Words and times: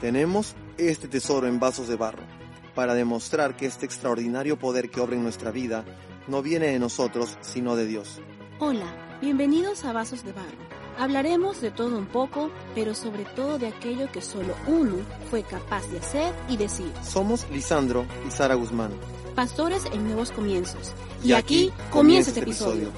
Tenemos 0.00 0.54
este 0.76 1.08
tesoro 1.08 1.48
en 1.48 1.58
vasos 1.58 1.88
de 1.88 1.96
barro 1.96 2.22
para 2.76 2.94
demostrar 2.94 3.56
que 3.56 3.66
este 3.66 3.84
extraordinario 3.84 4.56
poder 4.56 4.90
que 4.90 5.00
obra 5.00 5.16
en 5.16 5.24
nuestra 5.24 5.50
vida 5.50 5.84
no 6.28 6.40
viene 6.40 6.68
de 6.68 6.78
nosotros, 6.78 7.36
sino 7.40 7.74
de 7.74 7.86
Dios. 7.86 8.20
Hola, 8.60 9.18
bienvenidos 9.20 9.84
a 9.84 9.92
Vasos 9.92 10.24
de 10.24 10.32
Barro. 10.32 10.68
Hablaremos 10.98 11.60
de 11.60 11.72
todo 11.72 11.98
un 11.98 12.06
poco, 12.06 12.50
pero 12.76 12.94
sobre 12.94 13.24
todo 13.24 13.58
de 13.58 13.68
aquello 13.68 14.10
que 14.12 14.20
solo 14.20 14.54
uno 14.68 14.98
fue 15.30 15.42
capaz 15.42 15.88
de 15.88 15.98
hacer 15.98 16.32
y 16.48 16.56
decir. 16.56 16.92
Somos 17.02 17.48
Lisandro 17.50 18.06
y 18.26 18.30
Sara 18.30 18.54
Guzmán. 18.54 18.92
Pastores 19.34 19.84
en 19.92 20.04
Nuevos 20.04 20.30
Comienzos. 20.30 20.92
Y, 21.24 21.32
aquí 21.32 21.72
comienza 21.90 22.30
este 22.30 22.42
episodio. 22.42 22.90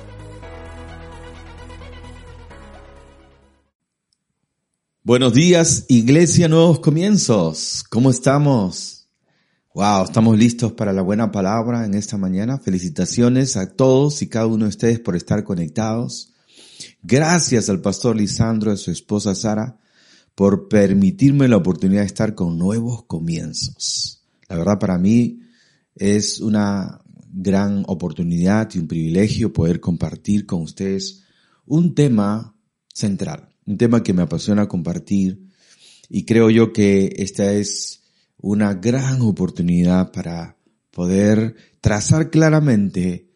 Buenos 5.10 5.34
días, 5.34 5.86
Iglesia 5.88 6.46
Nuevos 6.46 6.78
Comienzos. 6.78 7.82
¿Cómo 7.90 8.10
estamos? 8.10 9.08
Wow, 9.74 10.04
estamos 10.04 10.38
listos 10.38 10.70
para 10.74 10.92
la 10.92 11.02
buena 11.02 11.32
palabra 11.32 11.84
en 11.84 11.94
esta 11.94 12.16
mañana. 12.16 12.58
Felicitaciones 12.58 13.56
a 13.56 13.74
todos 13.74 14.22
y 14.22 14.28
cada 14.28 14.46
uno 14.46 14.66
de 14.66 14.68
ustedes 14.68 15.00
por 15.00 15.16
estar 15.16 15.42
conectados. 15.42 16.32
Gracias 17.02 17.68
al 17.68 17.80
pastor 17.80 18.14
Lisandro 18.14 18.70
y 18.70 18.74
a 18.74 18.76
su 18.76 18.92
esposa 18.92 19.34
Sara 19.34 19.80
por 20.36 20.68
permitirme 20.68 21.48
la 21.48 21.56
oportunidad 21.56 22.02
de 22.02 22.06
estar 22.06 22.36
con 22.36 22.56
nuevos 22.56 23.02
comienzos. 23.06 24.22
La 24.48 24.58
verdad 24.58 24.78
para 24.78 24.96
mí 24.96 25.40
es 25.96 26.38
una 26.38 27.00
gran 27.32 27.82
oportunidad 27.88 28.72
y 28.74 28.78
un 28.78 28.86
privilegio 28.86 29.52
poder 29.52 29.80
compartir 29.80 30.46
con 30.46 30.62
ustedes 30.62 31.24
un 31.66 31.96
tema 31.96 32.54
central 32.94 33.49
un 33.70 33.78
tema 33.78 34.02
que 34.02 34.12
me 34.12 34.22
apasiona 34.22 34.66
compartir 34.66 35.46
y 36.08 36.24
creo 36.24 36.50
yo 36.50 36.72
que 36.72 37.14
esta 37.18 37.52
es 37.52 38.02
una 38.36 38.74
gran 38.74 39.22
oportunidad 39.22 40.10
para 40.10 40.56
poder 40.90 41.54
trazar 41.80 42.30
claramente 42.30 43.28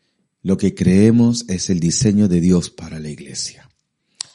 lo 0.42 0.56
que 0.56 0.74
creemos 0.74 1.44
es 1.48 1.70
el 1.70 1.78
diseño 1.78 2.26
de 2.26 2.40
Dios 2.40 2.68
para 2.68 2.98
la 2.98 3.10
iglesia. 3.10 3.70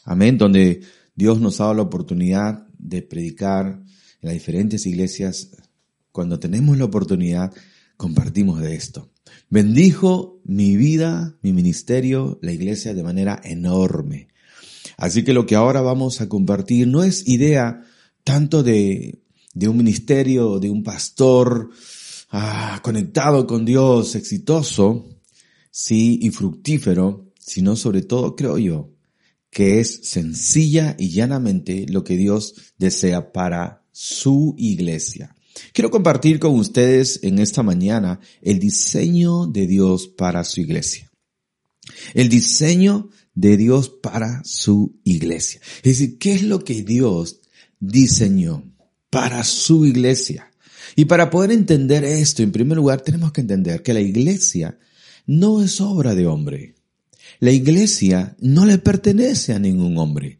Amén, 0.05 0.38
donde 0.38 0.81
Dios 1.16 1.42
nos 1.42 1.59
ha 1.59 1.66
dado 1.66 1.75
la 1.75 1.81
oportunidad 1.81 2.66
de 2.77 3.02
predicar 3.02 3.66
en 3.66 3.86
las 4.22 4.33
diferentes 4.33 4.86
iglesias. 4.86 5.50
Cuando 6.14 6.39
tenemos 6.39 6.77
la 6.77 6.86
oportunidad, 6.86 7.53
compartimos 7.97 8.61
de 8.61 8.73
esto. 8.73 9.11
Bendijo 9.50 10.39
mi 10.45 10.77
vida, 10.77 11.38
mi 11.42 11.52
ministerio, 11.52 12.39
la 12.42 12.53
iglesia 12.53 12.94
de 12.94 13.03
manera 13.03 13.42
enorme. 13.44 14.29
Así 15.00 15.23
que 15.23 15.31
lo 15.31 15.45
que 15.45 15.55
ahora 15.55 15.80
vamos 15.80 16.19
a 16.19 16.28
compartir 16.28 16.86
no 16.86 17.05
es 17.05 17.25
idea 17.25 17.81
tanto 18.25 18.64
de, 18.64 19.23
de 19.53 19.67
un 19.69 19.78
ministerio, 19.78 20.59
de 20.59 20.69
un 20.69 20.83
pastor 20.83 21.69
ah, 22.31 22.81
conectado 22.83 23.47
con 23.47 23.64
Dios, 23.64 24.16
exitoso, 24.16 25.08
sí, 25.71 26.20
y 26.21 26.32
fructífero, 26.32 27.32
sino 27.39 27.77
sobre 27.77 28.02
todo, 28.02 28.36
creo 28.36 28.58
yo, 28.58 28.92
que 29.49 29.80
es 29.80 30.02
sencilla 30.04 30.98
y 30.99 31.11
llanamente 31.11 31.86
lo 31.88 32.04
que 32.04 32.17
Dios 32.17 32.55
desea 32.77 33.32
para 33.32 33.86
su 33.93 34.54
iglesia. 34.58 35.33
Quiero 35.71 35.92
compartir 35.92 36.39
con 36.39 36.55
ustedes 36.55 37.21
en 37.23 37.39
esta 37.39 37.64
mañana 37.64 38.20
el 38.42 38.59
diseño 38.59 39.48
de 39.48 39.65
Dios 39.65 40.09
para 40.09 40.43
su 40.43 40.59
iglesia. 40.59 41.09
El 42.14 42.27
diseño 42.27 43.09
de 43.39 43.55
Dios 43.55 43.88
para 43.88 44.42
su 44.44 45.00
iglesia. 45.05 45.61
Es 45.77 45.83
decir, 45.98 46.17
¿qué 46.17 46.33
es 46.33 46.44
lo 46.44 46.60
que 46.60 46.83
Dios 46.83 47.39
diseñó 47.80 48.70
para 49.10 49.45
su 49.45 49.86
iglesia? 49.86 50.52
Y 50.98 51.05
para 51.05 51.30
poder 51.30 51.52
entender 51.52 52.04
esto, 52.04 52.44
en 52.44 52.52
primer 52.52 52.76
lugar, 52.76 53.00
tenemos 53.00 53.32
que 53.32 53.39
entender 53.39 53.82
que 53.82 53.94
la 53.94 54.02
iglesia 54.02 54.77
no 55.26 55.64
es 55.64 55.80
obra 55.80 56.16
de 56.16 56.27
hombre. 56.27 56.76
La 57.39 57.52
iglesia 57.52 58.36
no 58.42 58.66
le 58.66 58.77
pertenece 58.77 59.54
a 59.54 59.60
ningún 59.60 59.98
hombre. 59.98 60.39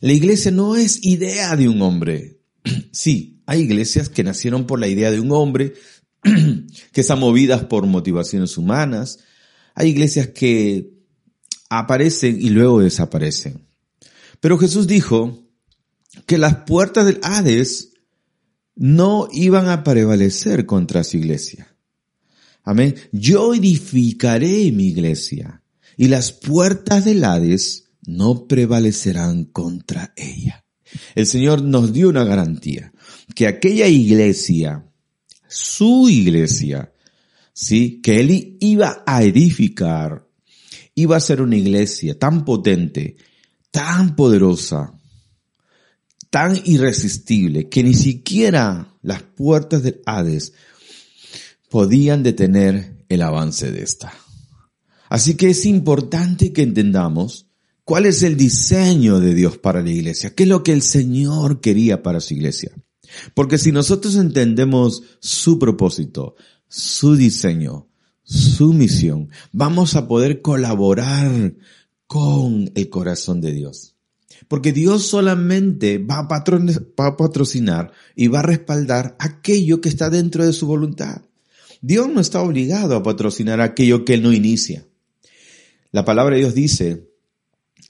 La 0.00 0.14
iglesia 0.14 0.50
no 0.50 0.76
es 0.76 1.04
idea 1.04 1.56
de 1.56 1.68
un 1.68 1.82
hombre. 1.82 2.38
Sí, 2.92 3.42
hay 3.46 3.60
iglesias 3.60 4.08
que 4.08 4.24
nacieron 4.24 4.66
por 4.66 4.80
la 4.80 4.88
idea 4.88 5.10
de 5.10 5.20
un 5.20 5.30
hombre, 5.32 5.74
que 6.22 7.00
están 7.00 7.18
movidas 7.20 7.64
por 7.64 7.86
motivaciones 7.86 8.56
humanas. 8.56 9.18
Hay 9.74 9.90
iglesias 9.90 10.28
que 10.28 10.99
aparecen 11.70 12.38
y 12.40 12.50
luego 12.50 12.80
desaparecen. 12.80 13.66
Pero 14.40 14.58
Jesús 14.58 14.86
dijo 14.86 15.46
que 16.26 16.36
las 16.36 16.56
puertas 16.64 17.06
del 17.06 17.20
Hades 17.22 17.92
no 18.74 19.28
iban 19.32 19.68
a 19.68 19.84
prevalecer 19.84 20.66
contra 20.66 21.04
su 21.04 21.16
iglesia. 21.16 21.74
Amén. 22.62 22.94
Yo 23.12 23.54
edificaré 23.54 24.70
mi 24.72 24.88
iglesia 24.88 25.62
y 25.96 26.08
las 26.08 26.32
puertas 26.32 27.04
del 27.04 27.24
Hades 27.24 27.90
no 28.06 28.46
prevalecerán 28.46 29.44
contra 29.44 30.12
ella. 30.16 30.64
El 31.14 31.26
Señor 31.26 31.62
nos 31.62 31.92
dio 31.92 32.08
una 32.08 32.24
garantía 32.24 32.92
que 33.34 33.46
aquella 33.46 33.86
iglesia, 33.86 34.84
su 35.48 36.08
iglesia, 36.08 36.92
sí, 37.52 38.00
que 38.02 38.20
Él 38.20 38.56
iba 38.60 39.02
a 39.06 39.22
edificar, 39.22 40.26
iba 41.00 41.16
a 41.16 41.20
ser 41.20 41.42
una 41.42 41.56
iglesia 41.56 42.18
tan 42.18 42.44
potente, 42.44 43.16
tan 43.70 44.16
poderosa, 44.16 44.92
tan 46.30 46.60
irresistible, 46.64 47.68
que 47.68 47.82
ni 47.82 47.94
siquiera 47.94 48.96
las 49.02 49.22
puertas 49.22 49.82
del 49.82 50.00
Hades 50.06 50.52
podían 51.68 52.22
detener 52.22 53.04
el 53.08 53.22
avance 53.22 53.70
de 53.70 53.82
esta. 53.82 54.12
Así 55.08 55.34
que 55.34 55.50
es 55.50 55.66
importante 55.66 56.52
que 56.52 56.62
entendamos 56.62 57.46
cuál 57.84 58.06
es 58.06 58.22
el 58.22 58.36
diseño 58.36 59.18
de 59.18 59.34
Dios 59.34 59.58
para 59.58 59.82
la 59.82 59.90
iglesia, 59.90 60.34
qué 60.34 60.44
es 60.44 60.48
lo 60.48 60.62
que 60.62 60.72
el 60.72 60.82
Señor 60.82 61.60
quería 61.60 62.02
para 62.02 62.20
su 62.20 62.34
iglesia. 62.34 62.70
Porque 63.34 63.58
si 63.58 63.72
nosotros 63.72 64.14
entendemos 64.14 65.02
su 65.18 65.58
propósito, 65.58 66.36
su 66.68 67.16
diseño, 67.16 67.89
su 68.30 68.72
misión, 68.72 69.28
vamos 69.50 69.96
a 69.96 70.06
poder 70.06 70.40
colaborar 70.40 71.54
con 72.06 72.70
el 72.76 72.88
corazón 72.88 73.40
de 73.40 73.52
Dios. 73.52 73.96
Porque 74.46 74.72
Dios 74.72 75.06
solamente 75.06 75.98
va 75.98 76.20
a, 76.20 77.16
patrocinar 77.16 77.92
y 78.14 78.28
va 78.28 78.38
a 78.38 78.44
respaldar 78.44 79.16
aquello 79.18 79.80
que 79.80 79.88
está 79.88 80.10
dentro 80.10 80.46
de 80.46 80.52
su 80.52 80.66
voluntad. 80.66 81.22
Dios 81.80 82.08
no 82.08 82.20
está 82.20 82.40
obligado 82.40 82.94
a 82.94 83.02
patrocinar 83.02 83.60
aquello 83.60 84.04
que 84.04 84.14
Él 84.14 84.22
no 84.22 84.32
inicia. 84.32 84.86
La 85.90 86.04
palabra 86.04 86.36
de 86.36 86.42
Dios 86.42 86.54
dice, 86.54 87.10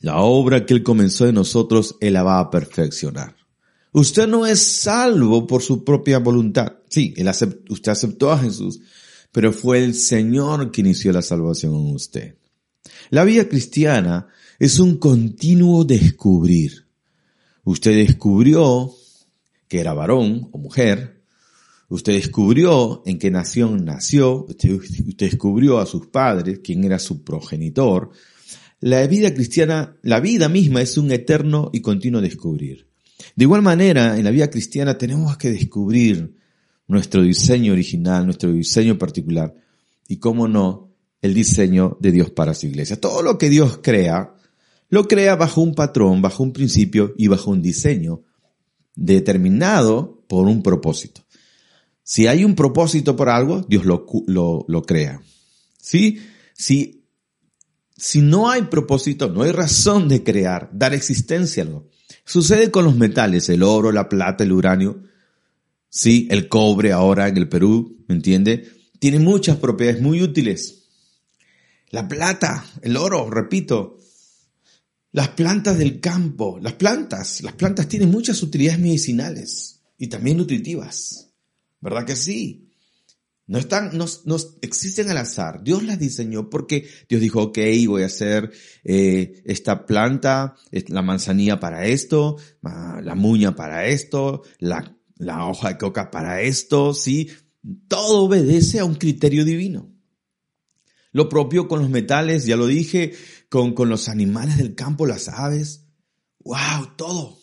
la 0.00 0.20
obra 0.20 0.64
que 0.64 0.72
Él 0.72 0.82
comenzó 0.82 1.26
en 1.26 1.34
nosotros, 1.34 1.96
Él 2.00 2.14
la 2.14 2.22
va 2.22 2.40
a 2.40 2.50
perfeccionar. 2.50 3.36
Usted 3.92 4.26
no 4.26 4.46
es 4.46 4.60
salvo 4.60 5.46
por 5.46 5.62
su 5.62 5.84
propia 5.84 6.18
voluntad. 6.18 6.74
Sí, 6.88 7.14
usted 7.68 7.92
aceptó 7.92 8.30
a 8.30 8.38
Jesús, 8.38 8.80
pero 9.32 9.52
fue 9.52 9.84
el 9.84 9.94
Señor 9.94 10.70
que 10.70 10.80
inició 10.80 11.12
la 11.12 11.22
salvación 11.22 11.74
en 11.74 11.94
usted. 11.94 12.34
La 13.10 13.24
vida 13.24 13.48
cristiana 13.48 14.28
es 14.58 14.78
un 14.78 14.98
continuo 14.98 15.84
descubrir. 15.84 16.86
Usted 17.64 18.06
descubrió 18.06 18.92
que 19.68 19.80
era 19.80 19.94
varón 19.94 20.48
o 20.52 20.58
mujer, 20.58 21.22
usted 21.88 22.14
descubrió 22.14 23.02
en 23.06 23.18
qué 23.18 23.30
nación 23.30 23.84
nació, 23.84 24.46
usted, 24.46 24.72
usted 24.72 25.30
descubrió 25.30 25.78
a 25.78 25.86
sus 25.86 26.06
padres, 26.06 26.60
quién 26.64 26.84
era 26.84 26.98
su 26.98 27.22
progenitor. 27.22 28.10
La 28.80 29.06
vida 29.06 29.32
cristiana, 29.34 29.96
la 30.02 30.20
vida 30.20 30.48
misma 30.48 30.82
es 30.82 30.96
un 30.98 31.12
eterno 31.12 31.70
y 31.72 31.80
continuo 31.80 32.20
descubrir. 32.20 32.88
De 33.36 33.44
igual 33.44 33.62
manera, 33.62 34.18
en 34.18 34.24
la 34.24 34.30
vida 34.30 34.50
cristiana 34.50 34.96
tenemos 34.98 35.36
que 35.36 35.50
descubrir 35.50 36.39
nuestro 36.90 37.22
diseño 37.22 37.72
original, 37.72 38.24
nuestro 38.24 38.52
diseño 38.52 38.98
particular 38.98 39.54
y, 40.08 40.16
cómo 40.16 40.48
no, 40.48 40.92
el 41.22 41.34
diseño 41.34 41.96
de 42.00 42.10
Dios 42.10 42.30
para 42.30 42.52
su 42.52 42.66
iglesia. 42.66 43.00
Todo 43.00 43.22
lo 43.22 43.38
que 43.38 43.48
Dios 43.48 43.78
crea, 43.80 44.34
lo 44.88 45.06
crea 45.06 45.36
bajo 45.36 45.60
un 45.60 45.74
patrón, 45.74 46.20
bajo 46.20 46.42
un 46.42 46.52
principio 46.52 47.14
y 47.16 47.28
bajo 47.28 47.52
un 47.52 47.62
diseño 47.62 48.22
determinado 48.96 50.24
por 50.26 50.48
un 50.48 50.64
propósito. 50.64 51.22
Si 52.02 52.26
hay 52.26 52.44
un 52.44 52.56
propósito 52.56 53.14
por 53.14 53.28
algo, 53.28 53.64
Dios 53.68 53.84
lo, 53.84 54.04
lo, 54.26 54.64
lo 54.66 54.82
crea. 54.82 55.22
¿Sí? 55.80 56.18
Si, 56.54 57.04
si 57.96 58.20
no 58.20 58.50
hay 58.50 58.62
propósito, 58.62 59.28
no 59.28 59.42
hay 59.42 59.52
razón 59.52 60.08
de 60.08 60.24
crear, 60.24 60.68
dar 60.72 60.92
existencia 60.92 61.62
a 61.62 61.66
algo. 61.66 61.88
Sucede 62.24 62.72
con 62.72 62.84
los 62.84 62.96
metales, 62.96 63.48
el 63.48 63.62
oro, 63.62 63.92
la 63.92 64.08
plata, 64.08 64.42
el 64.42 64.50
uranio, 64.50 65.04
sí, 65.90 66.26
el 66.30 66.48
cobre 66.48 66.92
ahora 66.92 67.28
en 67.28 67.36
el 67.36 67.48
Perú, 67.48 67.98
¿me 68.08 68.14
entiende? 68.14 68.72
Tiene 68.98 69.18
muchas 69.18 69.58
propiedades 69.58 70.00
muy 70.00 70.22
útiles. 70.22 70.84
La 71.90 72.08
plata, 72.08 72.64
el 72.82 72.96
oro, 72.96 73.28
repito, 73.28 73.98
las 75.12 75.28
plantas 75.30 75.76
del 75.76 76.00
campo, 76.00 76.58
las 76.60 76.74
plantas, 76.74 77.42
las 77.42 77.54
plantas 77.54 77.88
tienen 77.88 78.10
muchas 78.10 78.42
utilidades 78.42 78.78
medicinales 78.78 79.80
y 79.98 80.06
también 80.06 80.36
nutritivas. 80.36 81.30
¿Verdad 81.80 82.06
que 82.06 82.14
sí? 82.16 82.68
No 83.48 83.58
están, 83.58 83.98
no, 83.98 84.06
existen 84.62 85.10
al 85.10 85.16
azar. 85.16 85.64
Dios 85.64 85.82
las 85.82 85.98
diseñó 85.98 86.48
porque 86.48 86.88
Dios 87.08 87.20
dijo, 87.20 87.42
ok, 87.42 87.58
voy 87.88 88.04
a 88.04 88.06
hacer 88.06 88.52
eh, 88.84 89.42
esta 89.44 89.86
planta, 89.86 90.54
la 90.70 91.02
manzanilla 91.02 91.58
para 91.58 91.86
esto, 91.86 92.36
la 92.62 93.14
muña 93.16 93.56
para 93.56 93.86
esto, 93.88 94.44
la, 94.60 94.96
la 95.20 95.46
hoja 95.46 95.68
de 95.68 95.78
coca 95.78 96.10
para 96.10 96.40
esto, 96.40 96.94
sí. 96.94 97.30
Todo 97.88 98.24
obedece 98.24 98.80
a 98.80 98.86
un 98.86 98.94
criterio 98.94 99.44
divino. 99.44 99.92
Lo 101.12 101.28
propio 101.28 101.68
con 101.68 101.80
los 101.80 101.90
metales, 101.90 102.46
ya 102.46 102.56
lo 102.56 102.66
dije, 102.66 103.12
con, 103.50 103.74
con 103.74 103.90
los 103.90 104.08
animales 104.08 104.56
del 104.56 104.74
campo, 104.74 105.06
las 105.06 105.28
aves. 105.28 105.84
¡Wow! 106.42 106.96
Todo. 106.96 107.38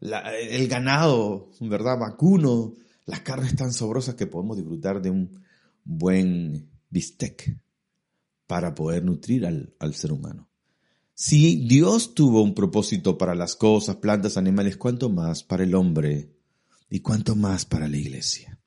el 0.00 0.66
ganado, 0.66 1.50
¿verdad? 1.60 1.98
Vacuno, 1.98 2.74
las 3.06 3.20
carnes 3.20 3.54
tan 3.54 3.72
sabrosas 3.72 4.16
que 4.16 4.26
podemos 4.26 4.56
disfrutar 4.56 5.00
de 5.00 5.10
un 5.10 5.44
buen 5.84 6.70
bistec 6.88 7.56
para 8.48 8.74
poder 8.74 9.04
nutrir 9.04 9.46
al, 9.46 9.74
al 9.78 9.94
ser 9.94 10.10
humano. 10.10 10.48
Si 11.14 11.68
Dios 11.68 12.14
tuvo 12.14 12.42
un 12.42 12.54
propósito 12.54 13.16
para 13.16 13.36
las 13.36 13.54
cosas, 13.54 13.96
plantas, 13.96 14.36
animales, 14.36 14.76
¿cuánto 14.76 15.08
más 15.08 15.44
para 15.44 15.62
el 15.62 15.74
hombre 15.76 16.39
y 16.90 17.00
cuánto 17.00 17.36
más 17.36 17.64
para 17.64 17.88
la 17.88 17.96
iglesia? 17.96 18.58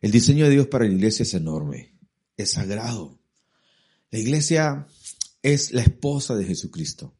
El 0.00 0.10
diseño 0.10 0.44
de 0.44 0.50
Dios 0.50 0.66
para 0.66 0.84
la 0.84 0.92
iglesia 0.92 1.22
es 1.22 1.32
enorme, 1.32 1.96
es 2.36 2.50
sagrado. 2.50 3.18
La 4.10 4.18
iglesia 4.18 4.86
es 5.42 5.72
la 5.72 5.82
esposa 5.82 6.34
de 6.36 6.44
Jesucristo. 6.44 7.16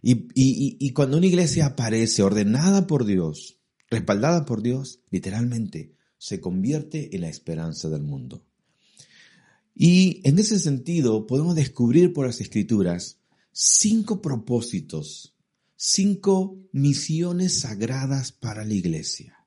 Y, 0.00 0.12
y, 0.34 0.76
y, 0.78 0.90
cuando 0.92 1.16
una 1.16 1.26
iglesia 1.26 1.66
aparece 1.66 2.22
ordenada 2.22 2.86
por 2.86 3.04
Dios, 3.04 3.58
respaldada 3.90 4.44
por 4.46 4.62
Dios, 4.62 5.00
literalmente 5.10 5.92
se 6.18 6.40
convierte 6.40 7.14
en 7.14 7.22
la 7.22 7.28
esperanza 7.28 7.88
del 7.88 8.02
mundo. 8.02 8.44
Y 9.74 10.20
en 10.24 10.38
ese 10.38 10.58
sentido 10.58 11.26
podemos 11.26 11.54
descubrir 11.54 12.12
por 12.12 12.26
las 12.26 12.40
escrituras 12.40 13.18
cinco 13.52 14.20
propósitos, 14.20 15.36
cinco 15.76 16.56
misiones 16.72 17.60
sagradas 17.60 18.32
para 18.32 18.64
la 18.64 18.74
iglesia. 18.74 19.37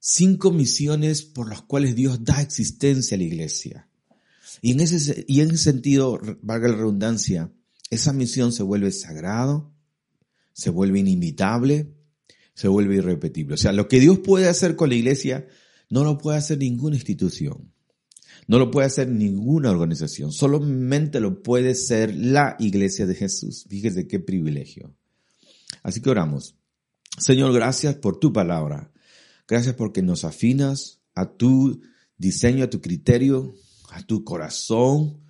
Cinco 0.00 0.52
misiones 0.52 1.22
por 1.22 1.48
las 1.48 1.62
cuales 1.62 1.94
Dios 1.94 2.24
da 2.24 2.40
existencia 2.40 3.16
a 3.16 3.18
la 3.18 3.24
iglesia. 3.24 3.88
Y 4.62 4.72
en 4.72 4.80
ese, 4.80 5.24
y 5.28 5.40
en 5.40 5.50
ese 5.50 5.64
sentido, 5.64 6.20
valga 6.42 6.68
la 6.68 6.76
redundancia, 6.76 7.52
esa 7.90 8.12
misión 8.12 8.52
se 8.52 8.62
vuelve 8.62 8.92
sagrado, 8.92 9.72
se 10.52 10.70
vuelve 10.70 10.98
inimitable, 11.00 11.94
se 12.54 12.68
vuelve 12.68 12.96
irrepetible. 12.96 13.54
O 13.54 13.58
sea, 13.58 13.72
lo 13.72 13.88
que 13.88 14.00
Dios 14.00 14.18
puede 14.18 14.48
hacer 14.48 14.76
con 14.76 14.88
la 14.88 14.96
iglesia 14.96 15.46
no 15.90 16.04
lo 16.04 16.18
puede 16.18 16.38
hacer 16.38 16.58
ninguna 16.58 16.96
institución. 16.96 17.72
No 18.46 18.58
lo 18.58 18.70
puede 18.70 18.86
hacer 18.86 19.08
ninguna 19.08 19.70
organización. 19.70 20.32
Solamente 20.32 21.20
lo 21.20 21.42
puede 21.42 21.74
ser 21.74 22.14
la 22.14 22.56
iglesia 22.58 23.06
de 23.06 23.14
Jesús. 23.14 23.66
Fíjese 23.68 24.06
qué 24.06 24.20
privilegio. 24.20 24.94
Así 25.82 26.00
que 26.00 26.10
oramos. 26.10 26.56
Señor, 27.18 27.52
gracias 27.52 27.96
por 27.96 28.18
tu 28.18 28.32
palabra. 28.32 28.90
Gracias 29.48 29.74
porque 29.74 30.02
nos 30.02 30.24
afinas 30.24 31.00
a 31.14 31.32
tu 31.32 31.80
diseño, 32.18 32.64
a 32.64 32.70
tu 32.70 32.82
criterio, 32.82 33.54
a 33.90 34.02
tu 34.02 34.22
corazón, 34.22 35.22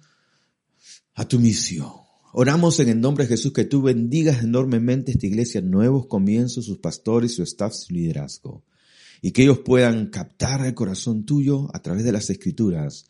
a 1.15 1.27
tu 1.29 1.39
misión. 1.39 1.93
Oramos 2.33 2.81
en 2.81 2.89
el 2.89 3.01
nombre 3.01 3.25
de 3.25 3.29
Jesús 3.29 3.53
que 3.53 3.65
tú 3.65 3.81
bendigas 3.81 4.43
enormemente 4.43 5.13
esta 5.13 5.27
iglesia, 5.27 5.61
nuevos 5.61 6.07
comienzos, 6.07 6.67
sus 6.67 6.79
pastores, 6.79 7.35
su 7.35 7.45
staff, 7.45 7.73
su 7.73 7.95
liderazgo. 7.95 8.65
Y 9.23 9.31
que 9.31 9.43
ellos 9.43 9.61
puedan 9.61 10.09
captar 10.09 10.67
el 10.67 10.75
corazón 10.75 11.25
tuyo 11.25 11.69
a 11.73 11.81
través 11.81 12.05
de 12.05 12.13
las 12.13 12.29
escrituras, 12.29 13.07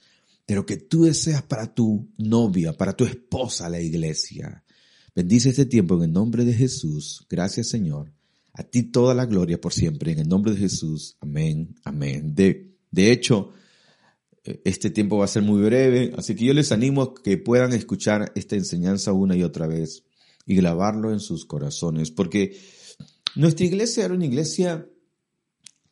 de 0.46 0.54
lo 0.54 0.66
que 0.66 0.76
tú 0.76 1.04
deseas 1.04 1.42
para 1.42 1.74
tu 1.74 2.08
novia, 2.18 2.76
para 2.76 2.94
tu 2.94 3.04
esposa, 3.04 3.68
la 3.68 3.80
iglesia. 3.80 4.62
Bendice 5.14 5.50
este 5.50 5.66
tiempo 5.66 5.96
en 5.96 6.04
el 6.04 6.12
nombre 6.12 6.44
de 6.44 6.54
Jesús. 6.54 7.26
Gracias 7.28 7.68
Señor. 7.68 8.12
A 8.58 8.64
ti 8.64 8.82
toda 8.82 9.14
la 9.14 9.24
gloria 9.24 9.60
por 9.60 9.72
siempre. 9.72 10.10
En 10.10 10.18
el 10.18 10.28
nombre 10.28 10.52
de 10.52 10.58
Jesús. 10.58 11.16
Amén. 11.20 11.76
Amén. 11.84 12.34
De, 12.34 12.74
de 12.90 13.12
hecho, 13.12 13.52
este 14.42 14.90
tiempo 14.90 15.16
va 15.16 15.26
a 15.26 15.28
ser 15.28 15.42
muy 15.42 15.62
breve, 15.62 16.12
así 16.16 16.34
que 16.34 16.44
yo 16.44 16.52
les 16.52 16.72
animo 16.72 17.02
a 17.02 17.14
que 17.22 17.38
puedan 17.38 17.72
escuchar 17.72 18.32
esta 18.34 18.56
enseñanza 18.56 19.12
una 19.12 19.36
y 19.36 19.44
otra 19.44 19.68
vez 19.68 20.04
y 20.44 20.56
grabarlo 20.56 21.12
en 21.12 21.20
sus 21.20 21.46
corazones, 21.46 22.10
porque 22.10 22.58
nuestra 23.36 23.64
iglesia 23.64 24.06
era 24.06 24.14
una 24.14 24.26
iglesia 24.26 24.88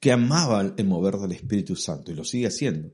que 0.01 0.11
amaba 0.11 0.75
el 0.77 0.87
mover 0.87 1.19
del 1.19 1.33
Espíritu 1.33 1.77
Santo 1.77 2.11
y 2.11 2.15
lo 2.15 2.25
sigue 2.25 2.49
haciendo. 2.49 2.93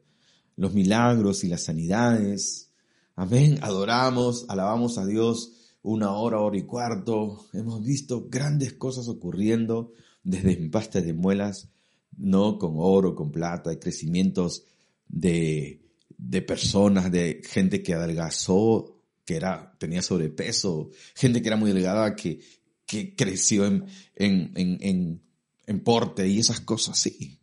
Los 0.56 0.74
milagros 0.74 1.44
y 1.44 1.48
las 1.48 1.62
sanidades. 1.62 2.72
Amén. 3.16 3.58
Adoramos, 3.62 4.44
alabamos 4.48 4.98
a 4.98 5.06
Dios 5.06 5.61
una 5.82 6.12
hora, 6.12 6.40
hora 6.40 6.56
y 6.56 6.62
cuarto. 6.62 7.46
Hemos 7.52 7.84
visto 7.84 8.28
grandes 8.28 8.74
cosas 8.74 9.08
ocurriendo 9.08 9.92
desde 10.22 10.52
empastes 10.52 11.04
de 11.04 11.12
muelas, 11.12 11.68
no 12.16 12.58
con 12.58 12.74
oro, 12.76 13.14
con 13.14 13.30
plata, 13.30 13.78
crecimientos 13.78 14.64
de, 15.08 15.82
de 16.16 16.42
personas, 16.42 17.10
de 17.10 17.42
gente 17.44 17.82
que 17.82 17.94
adelgazó, 17.94 19.02
que 19.24 19.36
era, 19.36 19.76
tenía 19.78 20.02
sobrepeso, 20.02 20.90
gente 21.14 21.42
que 21.42 21.48
era 21.48 21.56
muy 21.56 21.72
delgada, 21.72 22.14
que, 22.14 22.40
que 22.86 23.14
creció 23.14 23.66
en, 23.66 23.86
en, 24.14 24.52
en, 24.54 25.22
en, 25.66 25.80
porte 25.80 26.28
y 26.28 26.38
esas 26.38 26.60
cosas, 26.60 26.98
sí. 26.98 27.38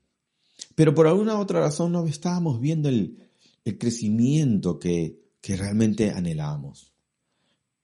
Pero 0.76 0.94
por 0.94 1.08
alguna 1.08 1.40
otra 1.40 1.62
razón 1.62 1.92
no 1.92 2.06
estábamos 2.06 2.60
viendo 2.60 2.90
el, 2.90 3.18
el 3.66 3.78
crecimiento 3.78 4.80
que, 4.80 5.20
que 5.42 5.56
realmente 5.56 6.12
anhelábamos. 6.12 6.89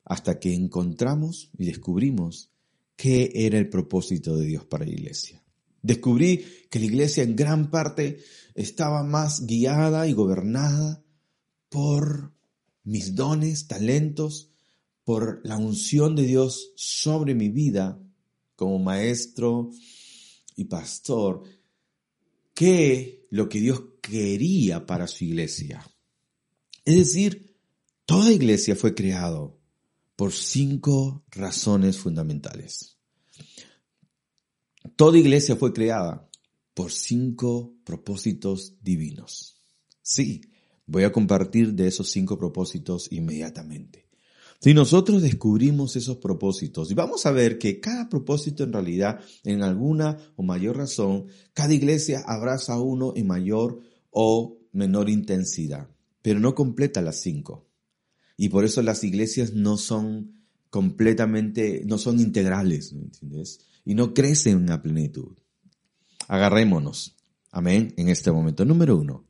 Hasta 0.05 0.39
que 0.39 0.53
encontramos 0.53 1.49
y 1.57 1.65
descubrimos 1.65 2.51
qué 2.95 3.31
era 3.33 3.57
el 3.57 3.69
propósito 3.69 4.37
de 4.37 4.45
Dios 4.45 4.65
para 4.65 4.85
la 4.85 4.91
iglesia. 4.91 5.43
Descubrí 5.81 6.43
que 6.69 6.79
la 6.79 6.85
iglesia 6.85 7.23
en 7.23 7.35
gran 7.35 7.69
parte 7.69 8.19
estaba 8.53 9.03
más 9.03 9.45
guiada 9.45 10.07
y 10.07 10.13
gobernada 10.13 11.03
por 11.69 12.33
mis 12.83 13.15
dones, 13.15 13.67
talentos, 13.67 14.51
por 15.03 15.41
la 15.43 15.57
unción 15.57 16.15
de 16.15 16.23
Dios 16.23 16.71
sobre 16.75 17.35
mi 17.35 17.49
vida 17.49 18.01
como 18.55 18.79
maestro 18.79 19.69
y 20.55 20.65
pastor, 20.65 21.43
que 22.53 23.27
lo 23.29 23.49
que 23.49 23.59
Dios 23.59 23.83
quería 24.01 24.85
para 24.85 25.07
su 25.07 25.25
iglesia. 25.25 25.85
Es 26.85 26.95
decir, 26.95 27.57
toda 28.05 28.31
iglesia 28.31 28.75
fue 28.75 28.95
creado 28.95 29.54
por 30.15 30.31
cinco 30.31 31.23
razones 31.31 31.97
fundamentales. 31.97 32.97
Toda 34.95 35.17
iglesia 35.17 35.55
fue 35.55 35.73
creada 35.73 36.29
por 36.73 36.91
cinco 36.91 37.73
propósitos 37.83 38.75
divinos. 38.81 39.61
Sí, 40.01 40.41
voy 40.85 41.03
a 41.03 41.11
compartir 41.11 41.73
de 41.73 41.87
esos 41.87 42.09
cinco 42.11 42.37
propósitos 42.37 43.11
inmediatamente. 43.11 44.05
Si 44.61 44.73
nosotros 44.73 45.21
descubrimos 45.21 45.95
esos 45.95 46.17
propósitos 46.17 46.89
y 46.89 46.93
vamos 46.93 47.25
a 47.25 47.31
ver 47.31 47.59
que 47.59 47.79
cada 47.79 48.09
propósito 48.09 48.63
en 48.63 48.73
realidad, 48.73 49.19
en 49.43 49.63
alguna 49.63 50.17
o 50.35 50.43
mayor 50.43 50.77
razón, 50.77 51.25
cada 51.53 51.73
iglesia 51.73 52.23
abraza 52.25 52.79
uno 52.79 53.13
en 53.15 53.27
mayor 53.27 53.81
o 54.11 54.57
menor 54.71 55.09
intensidad, 55.09 55.89
pero 56.21 56.39
no 56.39 56.55
completa 56.55 57.01
las 57.01 57.21
cinco. 57.21 57.64
Y 58.37 58.49
por 58.49 58.65
eso 58.65 58.81
las 58.81 59.03
iglesias 59.03 59.53
no 59.53 59.77
son 59.77 60.43
completamente, 60.69 61.83
no 61.85 61.97
son 61.97 62.19
integrales, 62.19 62.93
¿me 62.93 63.03
entiendes? 63.03 63.59
y 63.85 63.93
no 63.93 64.13
crece 64.13 64.49
en 64.49 64.57
una 64.57 64.81
plenitud. 64.81 65.37
Agarrémonos, 66.27 67.15
amén, 67.51 67.93
en 67.97 68.09
este 68.09 68.31
momento. 68.31 68.65
Número 68.65 68.97
uno, 68.97 69.25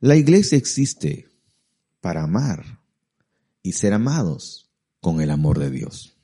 la 0.00 0.16
iglesia 0.16 0.56
existe 0.56 1.28
para 2.00 2.22
amar 2.22 2.80
y 3.62 3.72
ser 3.72 3.92
amados 3.92 4.70
con 5.00 5.20
el 5.20 5.30
amor 5.30 5.58
de 5.58 5.70
Dios. 5.70 6.16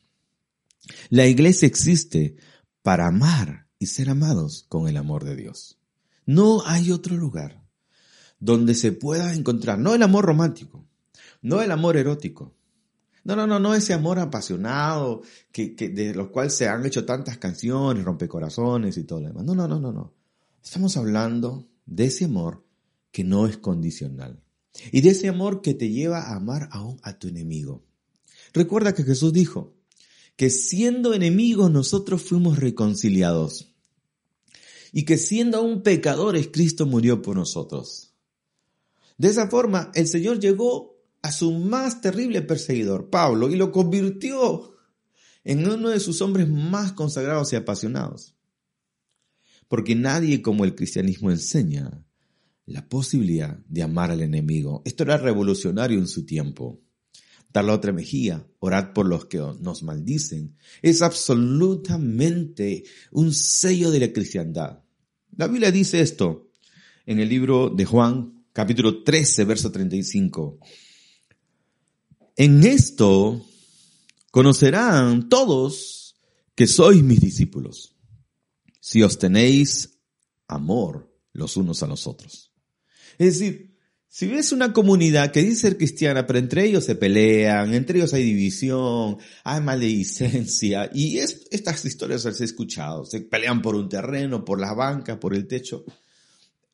La 1.10 1.26
iglesia 1.26 1.66
existe 1.66 2.36
para 2.82 3.08
amar 3.08 3.66
y 3.78 3.86
ser 3.86 4.10
amados 4.10 4.64
con 4.68 4.86
el 4.86 4.96
amor 4.96 5.24
de 5.24 5.34
Dios. 5.34 5.78
No 6.24 6.62
hay 6.64 6.92
otro 6.92 7.16
lugar 7.16 7.64
donde 8.38 8.74
se 8.74 8.92
pueda 8.92 9.34
encontrar, 9.34 9.78
no 9.78 9.94
el 9.94 10.02
amor 10.02 10.24
romántico, 10.24 10.86
no 11.44 11.62
el 11.62 11.70
amor 11.70 11.96
erótico, 11.96 12.54
no, 13.24 13.34
no, 13.34 13.46
no, 13.46 13.58
no 13.58 13.74
ese 13.74 13.94
amor 13.94 14.18
apasionado 14.18 15.22
que, 15.50 15.74
que 15.74 15.88
de 15.88 16.14
los 16.14 16.28
cuales 16.28 16.54
se 16.54 16.68
han 16.68 16.84
hecho 16.84 17.06
tantas 17.06 17.38
canciones, 17.38 18.04
rompecorazones 18.04 18.98
y 18.98 19.04
todo 19.04 19.20
lo 19.20 19.28
demás. 19.28 19.44
No, 19.44 19.54
no, 19.54 19.66
no, 19.66 19.80
no, 19.80 19.92
no. 19.92 20.12
Estamos 20.62 20.96
hablando 20.98 21.66
de 21.86 22.04
ese 22.06 22.26
amor 22.26 22.64
que 23.10 23.24
no 23.24 23.46
es 23.46 23.56
condicional 23.56 24.42
y 24.92 25.00
de 25.00 25.10
ese 25.10 25.28
amor 25.28 25.62
que 25.62 25.72
te 25.72 25.88
lleva 25.88 26.20
a 26.20 26.36
amar 26.36 26.68
aún 26.70 27.00
a 27.02 27.18
tu 27.18 27.28
enemigo. 27.28 27.82
Recuerda 28.52 28.94
que 28.94 29.04
Jesús 29.04 29.32
dijo 29.32 29.74
que 30.36 30.50
siendo 30.50 31.14
enemigos 31.14 31.70
nosotros 31.70 32.22
fuimos 32.22 32.58
reconciliados 32.58 33.72
y 34.92 35.04
que 35.04 35.16
siendo 35.16 35.58
aún 35.58 35.82
pecadores 35.82 36.48
Cristo 36.52 36.86
murió 36.86 37.22
por 37.22 37.36
nosotros. 37.36 38.12
De 39.16 39.28
esa 39.28 39.48
forma 39.48 39.90
el 39.94 40.08
Señor 40.08 40.40
llegó 40.40 40.93
a 41.24 41.32
su 41.32 41.52
más 41.52 42.02
terrible 42.02 42.42
perseguidor, 42.42 43.08
Pablo, 43.08 43.48
y 43.48 43.56
lo 43.56 43.72
convirtió 43.72 44.76
en 45.42 45.66
uno 45.66 45.88
de 45.88 45.98
sus 45.98 46.20
hombres 46.20 46.50
más 46.50 46.92
consagrados 46.92 47.50
y 47.50 47.56
apasionados. 47.56 48.34
Porque 49.66 49.94
nadie 49.94 50.42
como 50.42 50.66
el 50.66 50.74
cristianismo 50.74 51.30
enseña 51.30 52.04
la 52.66 52.86
posibilidad 52.90 53.56
de 53.70 53.82
amar 53.82 54.10
al 54.10 54.20
enemigo. 54.20 54.82
Esto 54.84 55.04
era 55.04 55.16
revolucionario 55.16 55.98
en 55.98 56.08
su 56.08 56.26
tiempo. 56.26 56.82
Dar 57.50 57.64
la 57.64 57.72
otra 57.72 57.94
mejilla, 57.94 58.46
orad 58.58 58.92
por 58.92 59.06
los 59.06 59.24
que 59.24 59.38
nos 59.38 59.82
maldicen, 59.82 60.54
es 60.82 61.00
absolutamente 61.00 62.84
un 63.12 63.32
sello 63.32 63.90
de 63.90 64.00
la 64.00 64.12
cristiandad. 64.12 64.80
La 65.34 65.46
Biblia 65.46 65.70
dice 65.70 66.02
esto 66.02 66.50
en 67.06 67.18
el 67.18 67.30
libro 67.30 67.70
de 67.70 67.86
Juan, 67.86 68.44
capítulo 68.52 69.02
13, 69.02 69.44
verso 69.46 69.72
35. 69.72 70.58
En 72.36 72.64
esto 72.64 73.46
conocerán 74.30 75.28
todos 75.28 76.16
que 76.54 76.66
sois 76.66 77.02
mis 77.02 77.20
discípulos, 77.20 77.96
si 78.80 79.02
os 79.02 79.18
tenéis 79.18 80.00
amor 80.48 81.12
los 81.32 81.56
unos 81.56 81.82
a 81.82 81.86
los 81.86 82.06
otros. 82.06 82.52
Es 83.18 83.38
decir, 83.38 83.74
si 84.08 84.26
ves 84.28 84.52
una 84.52 84.72
comunidad 84.72 85.32
que 85.32 85.42
dice 85.42 85.62
ser 85.62 85.76
cristiana, 85.76 86.26
pero 86.26 86.38
entre 86.38 86.64
ellos 86.64 86.84
se 86.84 86.94
pelean, 86.94 87.74
entre 87.74 87.98
ellos 87.98 88.14
hay 88.14 88.22
división, 88.22 89.18
hay 89.42 89.60
maledicencia, 89.60 90.90
y 90.94 91.18
estas 91.18 91.84
historias 91.84 92.24
las 92.24 92.40
he 92.40 92.44
escuchado, 92.44 93.04
se 93.04 93.20
pelean 93.22 93.60
por 93.60 93.74
un 93.74 93.88
terreno, 93.88 94.44
por 94.44 94.60
la 94.60 94.72
banca, 94.72 95.18
por 95.18 95.34
el 95.34 95.48
techo, 95.48 95.84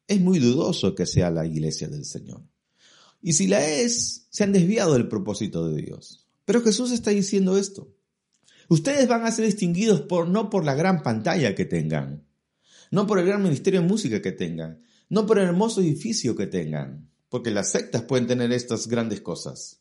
es 0.07 0.21
muy 0.21 0.39
dudoso 0.39 0.95
que 0.95 1.07
sea 1.07 1.31
la 1.31 1.47
iglesia 1.47 1.89
del 1.89 2.05
Señor. 2.05 2.43
Y 3.23 3.35
si 3.35 3.47
la 3.47 3.67
es, 3.67 4.27
se 4.31 4.45
han 4.45 4.53
desviado 4.53 4.95
del 4.95 5.09
propósito 5.09 5.69
de 5.69 5.83
Dios. 5.83 6.27
Pero 6.45 6.63
Jesús 6.63 6.91
está 6.91 7.11
diciendo 7.11 7.57
esto. 7.57 7.95
Ustedes 8.69 9.09
van 9.09 9.25
a 9.25 9.33
ser 9.33 9.45
distinguidos 9.47 10.03
por, 10.03 10.29
no 10.29 10.49
por 10.49 10.65
la 10.65 10.75
gran 10.75 11.03
pantalla 11.03 11.55
que 11.55 11.65
tengan, 11.65 12.25
no 12.91 13.07
por 13.07 13.19
el 13.19 13.27
gran 13.27 13.43
ministerio 13.43 13.81
de 13.81 13.89
música 13.89 14.23
que 14.23 14.33
tengan, 14.33 14.83
no 15.09 15.27
por 15.27 15.39
el 15.39 15.49
hermoso 15.49 15.81
edificio 15.81 16.37
que 16.37 16.47
tengan, 16.47 17.11
porque 17.29 17.51
las 17.51 17.73
sectas 17.73 18.03
pueden 18.03 18.27
tener 18.27 18.53
estas 18.53 18.87
grandes 18.87 19.21
cosas. 19.21 19.81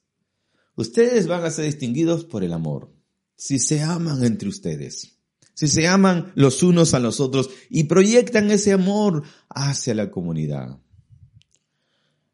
Ustedes 0.75 1.27
van 1.27 1.43
a 1.43 1.51
ser 1.51 1.65
distinguidos 1.65 2.25
por 2.25 2.43
el 2.43 2.53
amor, 2.53 2.91
si 3.35 3.59
se 3.59 3.81
aman 3.81 4.23
entre 4.23 4.49
ustedes, 4.49 5.17
si 5.53 5.67
se 5.67 5.87
aman 5.87 6.31
los 6.35 6.63
unos 6.63 6.93
a 6.93 6.99
los 6.99 7.19
otros 7.19 7.49
y 7.69 7.83
proyectan 7.83 8.49
ese 8.49 8.73
amor 8.73 9.23
hacia 9.49 9.93
la 9.93 10.09
comunidad. 10.09 10.79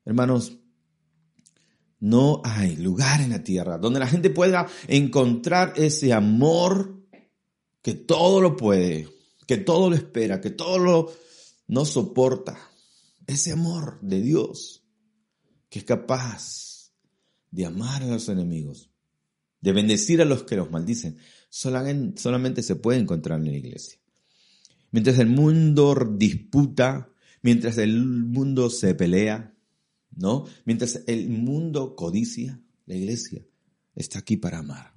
Hermanos, 0.06 0.60
no 2.00 2.42
hay 2.44 2.76
lugar 2.76 3.22
en 3.22 3.32
la 3.32 3.44
tierra 3.44 3.78
donde 3.78 4.00
la 4.00 4.08
gente 4.08 4.30
pueda 4.30 4.68
encontrar 4.88 5.74
ese 5.76 6.14
amor 6.14 7.04
que 7.82 7.94
todo 7.94 8.42
lo 8.42 8.56
puede, 8.56 9.08
que 9.48 9.58
todo 9.58 9.90
lo 9.90 9.96
espera, 9.96 10.42
que 10.42 10.50
todo 10.50 10.80
lo 10.80 11.14
no 11.68 11.86
soporta. 11.86 12.58
Ese 13.28 13.52
amor 13.52 14.00
de 14.02 14.22
Dios 14.22 14.84
que 15.70 15.80
es 15.80 15.86
capaz 15.86 16.92
de 17.52 17.66
amar 17.66 18.04
a 18.04 18.08
los 18.08 18.30
enemigos, 18.30 18.92
de 19.62 19.72
bendecir 19.72 20.22
a 20.22 20.26
los 20.26 20.44
que 20.44 20.56
los 20.56 20.70
maldicen, 20.70 21.18
solamente 21.50 22.62
se 22.64 22.76
puede 22.76 23.00
encontrar 23.00 23.40
en 23.40 23.46
la 23.46 23.58
iglesia. 23.58 24.00
Mientras 24.92 25.20
el 25.20 25.28
mundo 25.28 25.96
disputa, 26.18 27.10
mientras 27.42 27.78
el 27.78 28.04
mundo 28.04 28.70
se 28.70 28.94
pelea, 28.96 29.55
¿no? 30.16 30.46
Mientras 30.66 31.02
el 31.08 31.30
mundo 31.30 31.96
codicia, 31.96 32.60
la 32.86 32.96
iglesia 32.96 33.46
está 33.96 34.20
aquí 34.20 34.38
para 34.38 34.60
amar. 34.60 34.94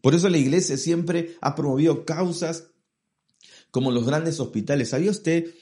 Por 0.00 0.14
eso 0.14 0.28
la 0.28 0.38
iglesia 0.38 0.76
siempre 0.76 1.36
ha 1.40 1.54
promovido 1.54 2.04
causas 2.04 2.68
como 3.70 3.90
los 3.90 4.06
grandes 4.06 4.40
hospitales. 4.40 4.90
¿Sabía 4.90 5.10
usted 5.10 5.54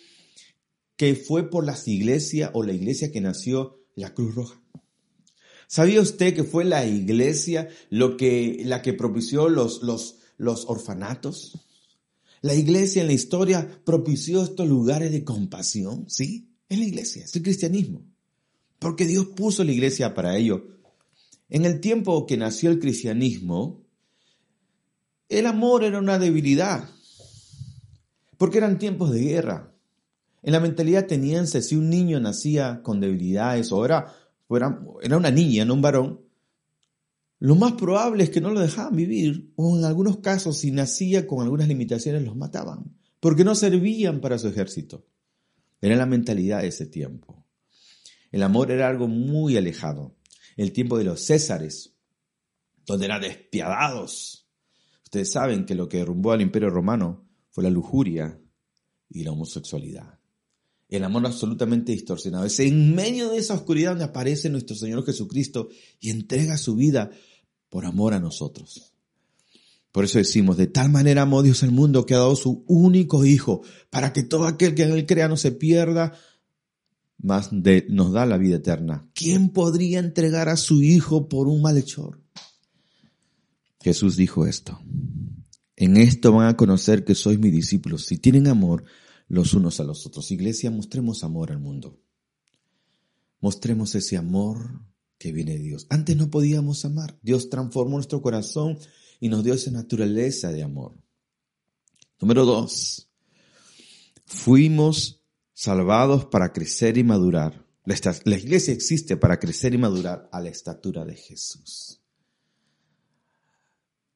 que 0.96 1.14
fue 1.14 1.50
por 1.50 1.64
las 1.64 1.86
iglesias 1.88 2.50
o 2.54 2.62
la 2.62 2.72
iglesia 2.72 3.10
que 3.10 3.20
nació 3.20 3.84
la 3.94 4.14
Cruz 4.14 4.34
Roja? 4.34 4.62
¿Sabía 5.66 6.00
usted 6.00 6.34
que 6.34 6.44
fue 6.44 6.64
la 6.64 6.86
iglesia 6.86 7.68
lo 7.90 8.16
que, 8.16 8.62
la 8.64 8.80
que 8.80 8.94
propició 8.94 9.48
los, 9.48 9.82
los, 9.82 10.18
los 10.38 10.64
orfanatos? 10.66 11.66
La 12.40 12.54
iglesia 12.54 13.02
en 13.02 13.08
la 13.08 13.12
historia 13.12 13.82
propició 13.84 14.44
estos 14.44 14.66
lugares 14.66 15.10
de 15.10 15.24
compasión, 15.24 16.08
¿sí? 16.08 16.54
Es 16.68 16.78
la 16.78 16.84
iglesia, 16.84 17.24
es 17.24 17.34
el 17.34 17.42
cristianismo 17.42 18.06
porque 18.78 19.06
Dios 19.06 19.26
puso 19.26 19.64
la 19.64 19.72
iglesia 19.72 20.14
para 20.14 20.36
ello. 20.36 20.66
En 21.48 21.64
el 21.64 21.80
tiempo 21.80 22.26
que 22.26 22.36
nació 22.36 22.70
el 22.70 22.78
cristianismo, 22.78 23.82
el 25.28 25.46
amor 25.46 25.84
era 25.84 25.98
una 25.98 26.18
debilidad, 26.18 26.88
porque 28.36 28.58
eran 28.58 28.78
tiempos 28.78 29.10
de 29.10 29.20
guerra. 29.20 29.74
En 30.42 30.52
la 30.52 30.60
mentalidad 30.60 31.04
ateniense, 31.04 31.62
si 31.62 31.74
un 31.76 31.90
niño 31.90 32.20
nacía 32.20 32.82
con 32.82 33.00
debilidades 33.00 33.72
o 33.72 33.84
era, 33.84 34.14
era 35.02 35.16
una 35.16 35.30
niña, 35.30 35.64
no 35.64 35.74
un 35.74 35.82
varón, 35.82 36.20
lo 37.40 37.54
más 37.54 37.72
probable 37.72 38.24
es 38.24 38.30
que 38.30 38.40
no 38.40 38.50
lo 38.50 38.60
dejaban 38.60 38.96
vivir, 38.96 39.52
o 39.56 39.76
en 39.76 39.84
algunos 39.84 40.18
casos, 40.18 40.58
si 40.58 40.72
nacía 40.72 41.26
con 41.26 41.42
algunas 41.42 41.68
limitaciones, 41.68 42.22
los 42.22 42.36
mataban, 42.36 42.96
porque 43.20 43.44
no 43.44 43.54
servían 43.54 44.20
para 44.20 44.38
su 44.38 44.48
ejército. 44.48 45.06
Era 45.80 45.94
la 45.96 46.06
mentalidad 46.06 46.62
de 46.62 46.68
ese 46.68 46.86
tiempo. 46.86 47.44
El 48.30 48.42
amor 48.42 48.70
era 48.70 48.88
algo 48.88 49.08
muy 49.08 49.56
alejado. 49.56 50.16
El 50.56 50.72
tiempo 50.72 50.98
de 50.98 51.04
los 51.04 51.24
Césares, 51.24 51.94
donde 52.84 53.06
eran 53.06 53.22
despiadados. 53.22 54.48
Ustedes 55.04 55.32
saben 55.32 55.64
que 55.64 55.74
lo 55.74 55.88
que 55.88 55.98
derrumbó 55.98 56.32
al 56.32 56.40
imperio 56.40 56.70
romano 56.70 57.28
fue 57.50 57.64
la 57.64 57.70
lujuria 57.70 58.40
y 59.08 59.24
la 59.24 59.32
homosexualidad. 59.32 60.18
El 60.88 61.04
amor 61.04 61.26
absolutamente 61.26 61.92
distorsionado. 61.92 62.44
Es 62.44 62.60
en 62.60 62.94
medio 62.94 63.30
de 63.30 63.38
esa 63.38 63.54
oscuridad 63.54 63.90
donde 63.90 64.04
aparece 64.04 64.48
nuestro 64.48 64.74
Señor 64.74 65.04
Jesucristo 65.04 65.68
y 66.00 66.10
entrega 66.10 66.56
su 66.56 66.76
vida 66.76 67.10
por 67.68 67.84
amor 67.84 68.14
a 68.14 68.20
nosotros. 68.20 68.94
Por 69.92 70.04
eso 70.04 70.18
decimos, 70.18 70.56
de 70.56 70.66
tal 70.66 70.90
manera 70.90 71.22
amó 71.22 71.42
Dios 71.42 71.62
al 71.62 71.72
mundo 71.72 72.06
que 72.06 72.14
ha 72.14 72.18
dado 72.18 72.36
su 72.36 72.64
único 72.68 73.24
Hijo, 73.24 73.62
para 73.90 74.12
que 74.12 74.22
todo 74.22 74.46
aquel 74.46 74.74
que 74.74 74.84
en 74.84 74.92
él 74.92 75.06
crea 75.06 75.28
no 75.28 75.36
se 75.36 75.52
pierda, 75.52 76.12
más 77.18 77.48
de, 77.50 77.86
nos 77.88 78.12
da 78.12 78.26
la 78.26 78.38
vida 78.38 78.56
eterna. 78.56 79.08
¿Quién 79.14 79.50
podría 79.50 79.98
entregar 79.98 80.48
a 80.48 80.56
su 80.56 80.82
Hijo 80.82 81.28
por 81.28 81.48
un 81.48 81.60
malhechor? 81.60 82.22
Jesús 83.80 84.16
dijo 84.16 84.46
esto. 84.46 84.80
En 85.76 85.96
esto 85.96 86.32
van 86.32 86.48
a 86.48 86.56
conocer 86.56 87.04
que 87.04 87.14
sois 87.14 87.38
mis 87.38 87.52
discípulos, 87.52 88.04
si 88.06 88.18
tienen 88.18 88.48
amor 88.48 88.84
los 89.28 89.54
unos 89.54 89.78
a 89.78 89.84
los 89.84 90.06
otros. 90.06 90.30
Iglesia, 90.30 90.70
mostremos 90.70 91.22
amor 91.22 91.52
al 91.52 91.60
mundo. 91.60 92.00
Mostremos 93.40 93.94
ese 93.94 94.16
amor 94.16 94.82
que 95.18 95.32
viene 95.32 95.52
de 95.52 95.60
Dios. 95.60 95.86
Antes 95.90 96.16
no 96.16 96.30
podíamos 96.30 96.84
amar. 96.84 97.18
Dios 97.22 97.50
transformó 97.50 97.96
nuestro 97.96 98.22
corazón 98.22 98.78
y 99.20 99.28
nos 99.28 99.44
dio 99.44 99.54
esa 99.54 99.70
naturaleza 99.70 100.50
de 100.50 100.62
amor. 100.62 100.96
Número 102.20 102.44
dos. 102.44 103.08
Fuimos 104.26 105.17
salvados 105.58 106.26
para 106.26 106.52
crecer 106.52 106.98
y 106.98 107.02
madurar. 107.02 107.66
La, 107.84 108.36
iglesia 108.36 108.72
existe 108.72 109.16
para 109.16 109.40
crecer 109.40 109.74
y 109.74 109.78
madurar 109.78 110.28
a 110.30 110.40
la 110.40 110.50
estatura 110.50 111.04
de 111.04 111.16
Jesús. 111.16 112.00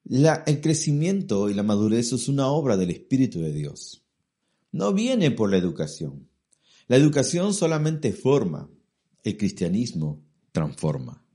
el 0.05 0.61
crecimiento 0.61 1.49
y 1.49 1.53
la 1.53 1.63
madurez 1.63 2.13
es 2.13 2.29
una 2.29 2.47
obra 2.47 2.77
del 2.77 2.91
Espíritu 2.91 3.41
de 3.41 3.51
Dios. 3.51 4.05
No 4.71 4.93
viene 4.93 5.31
por 5.31 5.51
la 5.51 5.57
educación. 5.57 6.29
La 6.87 6.95
educación 6.95 7.53
solamente 7.53 8.13
forma, 8.13 8.69
el 9.25 9.35
cristianismo 9.35 10.23
transforma. 10.53 11.25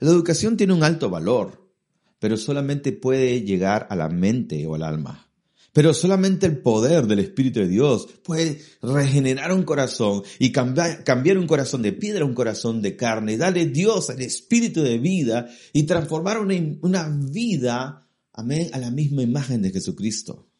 La 0.00 0.12
educación 0.12 0.56
tiene 0.56 0.72
un 0.72 0.82
alto 0.82 1.10
valor, 1.10 1.70
pero 2.18 2.38
solamente 2.38 2.90
puede 2.92 3.42
llegar 3.42 3.86
a 3.90 3.96
la 3.96 4.08
mente 4.08 4.66
o 4.66 4.76
al 4.76 4.82
alma. 4.82 5.30
Pero 5.72 5.94
solamente 5.94 6.46
el 6.46 6.58
poder 6.58 7.06
del 7.06 7.20
Espíritu 7.20 7.60
de 7.60 7.68
Dios 7.68 8.06
puede 8.22 8.60
regenerar 8.82 9.52
un 9.52 9.62
corazón 9.62 10.22
y 10.38 10.52
cambiar, 10.52 11.38
un 11.38 11.46
corazón 11.46 11.80
de 11.80 11.92
piedra 11.92 12.22
a 12.22 12.26
un 12.26 12.34
corazón 12.34 12.82
de 12.82 12.94
carne, 12.94 13.38
darle 13.38 13.66
Dios 13.66 14.10
al 14.10 14.20
Espíritu 14.20 14.82
de 14.82 14.98
vida 14.98 15.48
y 15.72 15.84
transformar 15.84 16.38
una, 16.38 16.54
una 16.82 17.08
vida, 17.08 18.06
amén, 18.34 18.68
a 18.72 18.78
la 18.78 18.90
misma 18.90 19.22
imagen 19.22 19.62
de 19.62 19.70
Jesucristo. 19.70 20.51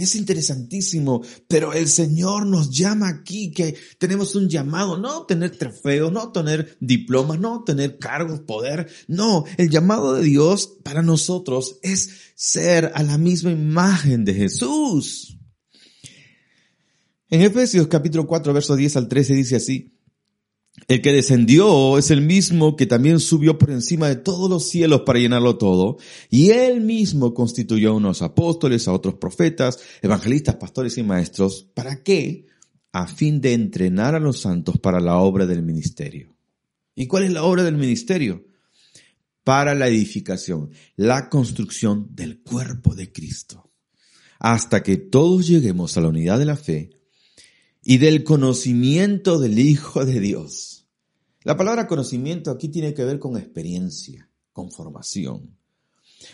Es 0.00 0.14
interesantísimo, 0.14 1.22
pero 1.46 1.74
el 1.74 1.86
Señor 1.86 2.46
nos 2.46 2.70
llama 2.70 3.06
aquí 3.08 3.50
que 3.50 3.76
tenemos 3.98 4.34
un 4.34 4.48
llamado, 4.48 4.96
no 4.96 5.26
tener 5.26 5.50
trofeos, 5.58 6.10
no 6.10 6.32
tener 6.32 6.78
diplomas, 6.80 7.38
no 7.38 7.64
tener 7.64 7.98
cargos, 7.98 8.40
poder, 8.40 8.88
no, 9.08 9.44
el 9.58 9.68
llamado 9.68 10.14
de 10.14 10.22
Dios 10.22 10.78
para 10.82 11.02
nosotros 11.02 11.80
es 11.82 12.32
ser 12.34 12.92
a 12.94 13.02
la 13.02 13.18
misma 13.18 13.50
imagen 13.50 14.24
de 14.24 14.32
Jesús. 14.32 15.36
En 17.28 17.42
Efesios 17.42 17.86
capítulo 17.86 18.26
4, 18.26 18.54
verso 18.54 18.76
10 18.76 18.96
al 18.96 19.06
13 19.06 19.34
dice 19.34 19.56
así, 19.56 19.99
el 20.90 21.02
que 21.02 21.12
descendió 21.12 21.98
es 21.98 22.10
el 22.10 22.20
mismo 22.20 22.74
que 22.74 22.84
también 22.84 23.20
subió 23.20 23.56
por 23.58 23.70
encima 23.70 24.08
de 24.08 24.16
todos 24.16 24.50
los 24.50 24.68
cielos 24.68 25.02
para 25.06 25.20
llenarlo 25.20 25.56
todo, 25.56 25.98
y 26.30 26.50
él 26.50 26.80
mismo 26.80 27.32
constituyó 27.32 27.90
a 27.90 27.94
unos 27.94 28.22
apóstoles, 28.22 28.88
a 28.88 28.92
otros 28.92 29.14
profetas, 29.14 29.78
evangelistas, 30.02 30.56
pastores 30.56 30.98
y 30.98 31.04
maestros. 31.04 31.68
¿Para 31.74 32.02
qué? 32.02 32.48
A 32.90 33.06
fin 33.06 33.40
de 33.40 33.52
entrenar 33.52 34.16
a 34.16 34.18
los 34.18 34.40
santos 34.40 34.80
para 34.80 34.98
la 34.98 35.18
obra 35.18 35.46
del 35.46 35.62
ministerio. 35.62 36.34
¿Y 36.96 37.06
cuál 37.06 37.22
es 37.22 37.30
la 37.30 37.44
obra 37.44 37.62
del 37.62 37.76
ministerio? 37.76 38.44
Para 39.44 39.76
la 39.76 39.86
edificación, 39.86 40.70
la 40.96 41.28
construcción 41.28 42.08
del 42.16 42.42
cuerpo 42.42 42.96
de 42.96 43.12
Cristo, 43.12 43.70
hasta 44.40 44.82
que 44.82 44.96
todos 44.96 45.46
lleguemos 45.46 45.96
a 45.96 46.00
la 46.00 46.08
unidad 46.08 46.40
de 46.40 46.46
la 46.46 46.56
fe 46.56 46.90
y 47.84 47.98
del 47.98 48.24
conocimiento 48.24 49.38
del 49.38 49.60
Hijo 49.60 50.04
de 50.04 50.18
Dios. 50.18 50.69
La 51.42 51.56
palabra 51.56 51.86
conocimiento 51.86 52.50
aquí 52.50 52.68
tiene 52.68 52.92
que 52.92 53.04
ver 53.04 53.18
con 53.18 53.36
experiencia, 53.36 54.28
con 54.52 54.70
formación. 54.70 55.56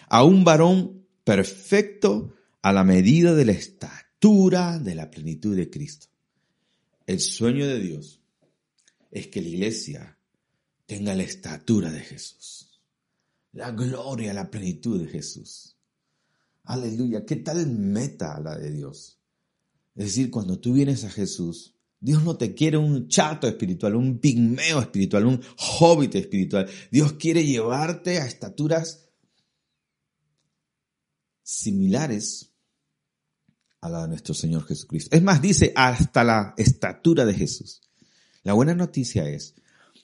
A 0.08 0.24
un 0.24 0.42
varón 0.42 1.06
perfecto 1.22 2.34
a 2.60 2.72
la 2.72 2.82
medida 2.82 3.34
de 3.34 3.44
la 3.44 3.52
estatura 3.52 4.78
de 4.80 4.96
la 4.96 5.10
plenitud 5.10 5.56
de 5.56 5.70
Cristo. 5.70 6.08
El 7.06 7.20
sueño 7.20 7.68
de 7.68 7.78
Dios 7.78 8.20
es 9.12 9.28
que 9.28 9.40
la 9.40 9.48
iglesia 9.48 10.18
tenga 10.86 11.14
la 11.14 11.22
estatura 11.22 11.92
de 11.92 12.00
Jesús, 12.00 12.80
la 13.52 13.70
gloria, 13.70 14.34
la 14.34 14.50
plenitud 14.50 15.00
de 15.00 15.06
Jesús. 15.06 15.76
Aleluya, 16.64 17.24
¿qué 17.24 17.36
tal 17.36 17.64
meta 17.68 18.40
la 18.40 18.58
de 18.58 18.72
Dios? 18.72 19.20
Es 19.94 20.06
decir, 20.06 20.32
cuando 20.32 20.58
tú 20.58 20.72
vienes 20.72 21.04
a 21.04 21.10
Jesús, 21.10 21.75
Dios 22.06 22.22
no 22.22 22.36
te 22.36 22.54
quiere 22.54 22.76
un 22.76 23.08
chato 23.08 23.48
espiritual, 23.48 23.96
un 23.96 24.20
pigmeo 24.20 24.80
espiritual, 24.80 25.26
un 25.26 25.42
hobbit 25.56 26.14
espiritual. 26.14 26.70
Dios 26.88 27.14
quiere 27.14 27.44
llevarte 27.44 28.20
a 28.20 28.26
estaturas 28.26 29.08
similares 31.42 32.52
a 33.80 33.88
la 33.88 34.02
de 34.02 34.08
nuestro 34.10 34.34
Señor 34.34 34.64
Jesucristo. 34.68 35.16
Es 35.16 35.20
más, 35.20 35.42
dice 35.42 35.72
hasta 35.74 36.22
la 36.22 36.54
estatura 36.56 37.24
de 37.24 37.34
Jesús. 37.34 37.82
La 38.44 38.52
buena 38.52 38.76
noticia 38.76 39.28
es 39.28 39.56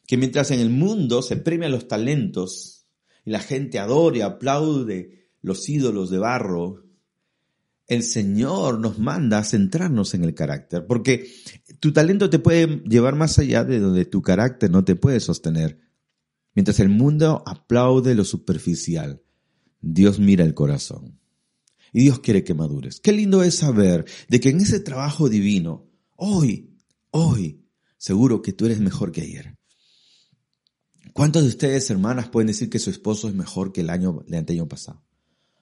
que 0.04 0.16
mientras 0.16 0.50
en 0.50 0.58
el 0.58 0.70
mundo 0.70 1.22
se 1.22 1.36
premian 1.36 1.70
los 1.70 1.86
talentos 1.86 2.84
y 3.24 3.30
la 3.30 3.38
gente 3.38 3.78
adora 3.78 4.16
y 4.16 4.20
aplaude 4.22 5.28
los 5.40 5.68
ídolos 5.68 6.10
de 6.10 6.18
barro 6.18 6.82
el 7.92 8.02
Señor 8.02 8.80
nos 8.80 8.98
manda 8.98 9.38
a 9.38 9.44
centrarnos 9.44 10.14
en 10.14 10.24
el 10.24 10.34
carácter, 10.34 10.86
porque 10.86 11.30
tu 11.78 11.92
talento 11.92 12.30
te 12.30 12.38
puede 12.38 12.82
llevar 12.88 13.16
más 13.16 13.38
allá 13.38 13.64
de 13.64 13.80
donde 13.80 14.06
tu 14.06 14.22
carácter 14.22 14.70
no 14.70 14.82
te 14.84 14.96
puede 14.96 15.20
sostener. 15.20 15.78
Mientras 16.54 16.80
el 16.80 16.88
mundo 16.88 17.42
aplaude 17.46 18.14
lo 18.14 18.24
superficial, 18.24 19.22
Dios 19.80 20.18
mira 20.18 20.44
el 20.44 20.54
corazón. 20.54 21.18
Y 21.92 22.04
Dios 22.04 22.20
quiere 22.20 22.44
que 22.44 22.54
madures. 22.54 23.00
Qué 23.00 23.12
lindo 23.12 23.42
es 23.42 23.56
saber 23.56 24.06
de 24.28 24.40
que 24.40 24.48
en 24.48 24.60
ese 24.60 24.80
trabajo 24.80 25.28
divino, 25.28 25.90
hoy, 26.16 26.78
hoy, 27.10 27.66
seguro 27.98 28.40
que 28.40 28.54
tú 28.54 28.64
eres 28.64 28.80
mejor 28.80 29.12
que 29.12 29.20
ayer. 29.20 29.58
¿Cuántos 31.12 31.42
de 31.42 31.48
ustedes, 31.48 31.90
hermanas, 31.90 32.30
pueden 32.30 32.46
decir 32.46 32.70
que 32.70 32.78
su 32.78 32.88
esposo 32.88 33.28
es 33.28 33.34
mejor 33.34 33.70
que 33.70 33.82
el 33.82 33.90
año, 33.90 34.24
el 34.26 34.34
año 34.34 34.66
pasado, 34.66 35.04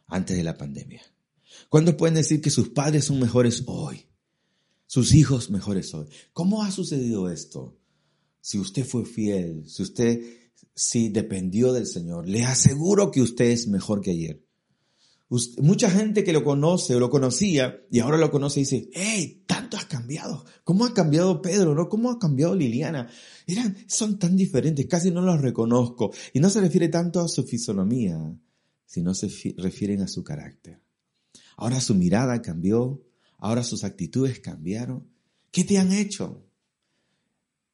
antes 0.07 0.37
de 0.37 0.45
la 0.45 0.57
pandemia? 0.57 1.03
¿Cuántos 1.69 1.95
pueden 1.95 2.15
decir 2.15 2.41
que 2.41 2.51
sus 2.51 2.71
padres 2.71 3.05
son 3.07 3.21
mejores 3.21 3.63
hoy? 3.67 4.07
Sus 4.87 5.15
hijos 5.15 5.51
mejores 5.51 5.95
hoy. 5.95 6.07
¿Cómo 6.33 6.63
ha 6.63 6.71
sucedido 6.71 7.31
esto? 7.31 7.77
Si 8.41 8.59
usted 8.59 8.85
fue 8.85 9.05
fiel, 9.05 9.69
si 9.69 9.83
usted 9.83 10.21
sí 10.75 11.11
dependió 11.11 11.73
del 11.73 11.87
Señor, 11.87 12.29
le 12.29 12.45
aseguro 12.45 13.11
que 13.11 13.21
usted 13.21 13.47
es 13.47 13.69
mejor 13.69 14.01
que 14.01 14.13
ayer. 14.13 14.45
mucha 15.59 15.91
gente 15.91 16.25
que 16.25 16.33
lo 16.33 16.43
conoce 16.43 16.97
o 16.97 17.01
lo 17.01 17.11
conocía 17.11 17.81
y 17.91 18.01
ahora 18.01 18.17
lo 18.17 18.31
conoce 18.31 18.61
y 18.61 18.63
dice, 18.65 18.91
hey, 18.93 19.45
tanto 19.47 19.77
has 19.77 19.85
cambiado. 19.85 20.45
¿Cómo 20.65 20.85
ha 20.85 20.95
cambiado 20.95 21.41
Pedro? 21.43 21.75
¿No? 21.75 21.89
¿Cómo 21.89 22.11
ha 22.11 22.19
cambiado 22.19 22.57
Liliana? 22.57 23.09
Eran, 23.47 23.77
son 23.87 24.19
tan 24.19 24.37
diferentes, 24.37 24.87
casi 24.87 25.11
no 25.11 25.21
los 25.21 25.41
reconozco. 25.41 26.13
Y 26.33 26.41
no 26.41 26.51
se 26.51 26.61
refiere 26.61 26.89
tanto 26.89 27.21
a 27.21 27.29
su 27.29 27.45
fisonomía, 27.45 28.19
sino 28.87 29.15
se 29.15 29.29
refieren 29.57 30.01
a 30.03 30.09
su 30.09 30.25
carácter. 30.25 30.81
Ahora 31.61 31.79
su 31.83 31.95
mirada 31.95 32.41
cambió, 32.41 33.03
ahora 33.37 33.63
sus 33.63 33.85
actitudes 33.85 34.41
cambiaron. 34.41 35.07
¿Qué 35.51 35.63
te 35.63 35.77
han 35.77 35.93
hecho? 35.93 36.43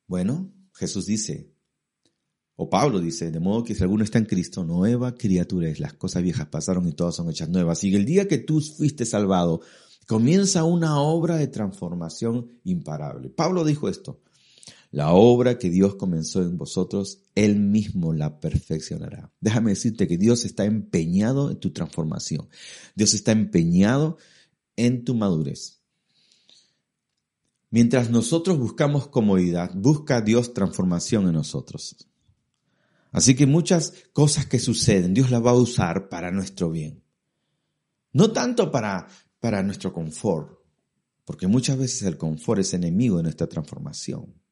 Bueno, 0.08 0.52
Jesús 0.74 1.06
dice, 1.06 1.52
o 2.56 2.68
Pablo 2.68 2.98
dice, 2.98 3.30
de 3.30 3.38
modo 3.38 3.62
que 3.62 3.76
si 3.76 3.84
alguno 3.84 4.02
está 4.02 4.18
en 4.18 4.24
Cristo, 4.24 4.64
nueva 4.64 5.14
criatura 5.14 5.68
es, 5.68 5.78
las 5.78 5.94
cosas 5.94 6.24
viejas 6.24 6.48
pasaron 6.48 6.88
y 6.88 6.94
todas 6.94 7.14
son 7.14 7.30
hechas 7.30 7.48
nuevas. 7.48 7.84
Y 7.84 7.94
el 7.94 8.04
día 8.04 8.26
que 8.26 8.38
tú 8.38 8.60
fuiste 8.60 9.06
salvado, 9.06 9.60
comienza 10.08 10.64
una 10.64 11.00
obra 11.00 11.36
de 11.36 11.46
transformación 11.46 12.48
imparable. 12.64 13.30
Pablo 13.30 13.64
dijo 13.64 13.88
esto, 13.88 14.20
la 14.96 15.12
obra 15.12 15.58
que 15.58 15.68
Dios 15.68 15.96
comenzó 15.96 16.40
en 16.40 16.56
vosotros, 16.56 17.20
Él 17.34 17.56
mismo 17.60 18.14
la 18.14 18.40
perfeccionará. 18.40 19.30
Déjame 19.42 19.72
decirte 19.72 20.08
que 20.08 20.16
Dios 20.16 20.46
está 20.46 20.64
empeñado 20.64 21.50
en 21.50 21.60
tu 21.60 21.70
transformación. 21.70 22.48
Dios 22.94 23.12
está 23.12 23.32
empeñado 23.32 24.16
en 24.74 25.04
tu 25.04 25.14
madurez. 25.14 25.82
Mientras 27.68 28.08
nosotros 28.08 28.58
buscamos 28.58 29.08
comodidad, 29.08 29.70
busca 29.74 30.22
Dios 30.22 30.54
transformación 30.54 31.26
en 31.26 31.34
nosotros. 31.34 32.08
Así 33.12 33.34
que 33.34 33.44
muchas 33.44 33.92
cosas 34.14 34.46
que 34.46 34.58
suceden, 34.58 35.12
Dios 35.12 35.30
las 35.30 35.44
va 35.44 35.50
a 35.50 35.56
usar 35.56 36.08
para 36.08 36.30
nuestro 36.30 36.70
bien. 36.70 37.04
No 38.14 38.32
tanto 38.32 38.70
para, 38.70 39.08
para 39.40 39.62
nuestro 39.62 39.92
confort, 39.92 40.58
porque 41.26 41.48
muchas 41.48 41.76
veces 41.76 42.04
el 42.04 42.16
confort 42.16 42.60
es 42.60 42.72
enemigo 42.72 43.18
de 43.18 43.24
nuestra 43.24 43.46
transformación. 43.46 44.45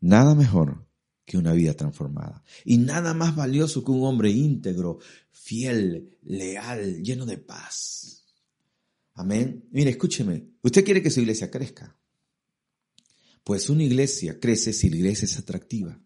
Nada 0.00 0.34
mejor 0.34 0.86
que 1.24 1.38
una 1.38 1.52
vida 1.52 1.74
transformada. 1.74 2.42
Y 2.64 2.78
nada 2.78 3.14
más 3.14 3.36
valioso 3.36 3.84
que 3.84 3.92
un 3.92 4.04
hombre 4.04 4.30
íntegro, 4.30 4.98
fiel, 5.30 6.16
leal, 6.22 7.02
lleno 7.02 7.26
de 7.26 7.38
paz. 7.38 8.24
Amén. 9.14 9.68
Mire, 9.70 9.90
escúcheme. 9.90 10.48
Usted 10.62 10.84
quiere 10.84 11.02
que 11.02 11.10
su 11.10 11.20
iglesia 11.20 11.50
crezca. 11.50 11.96
Pues 13.44 13.68
una 13.70 13.84
iglesia 13.84 14.40
crece 14.40 14.72
si 14.72 14.90
la 14.90 14.96
iglesia 14.96 15.26
es 15.26 15.38
atractiva. 15.38 16.00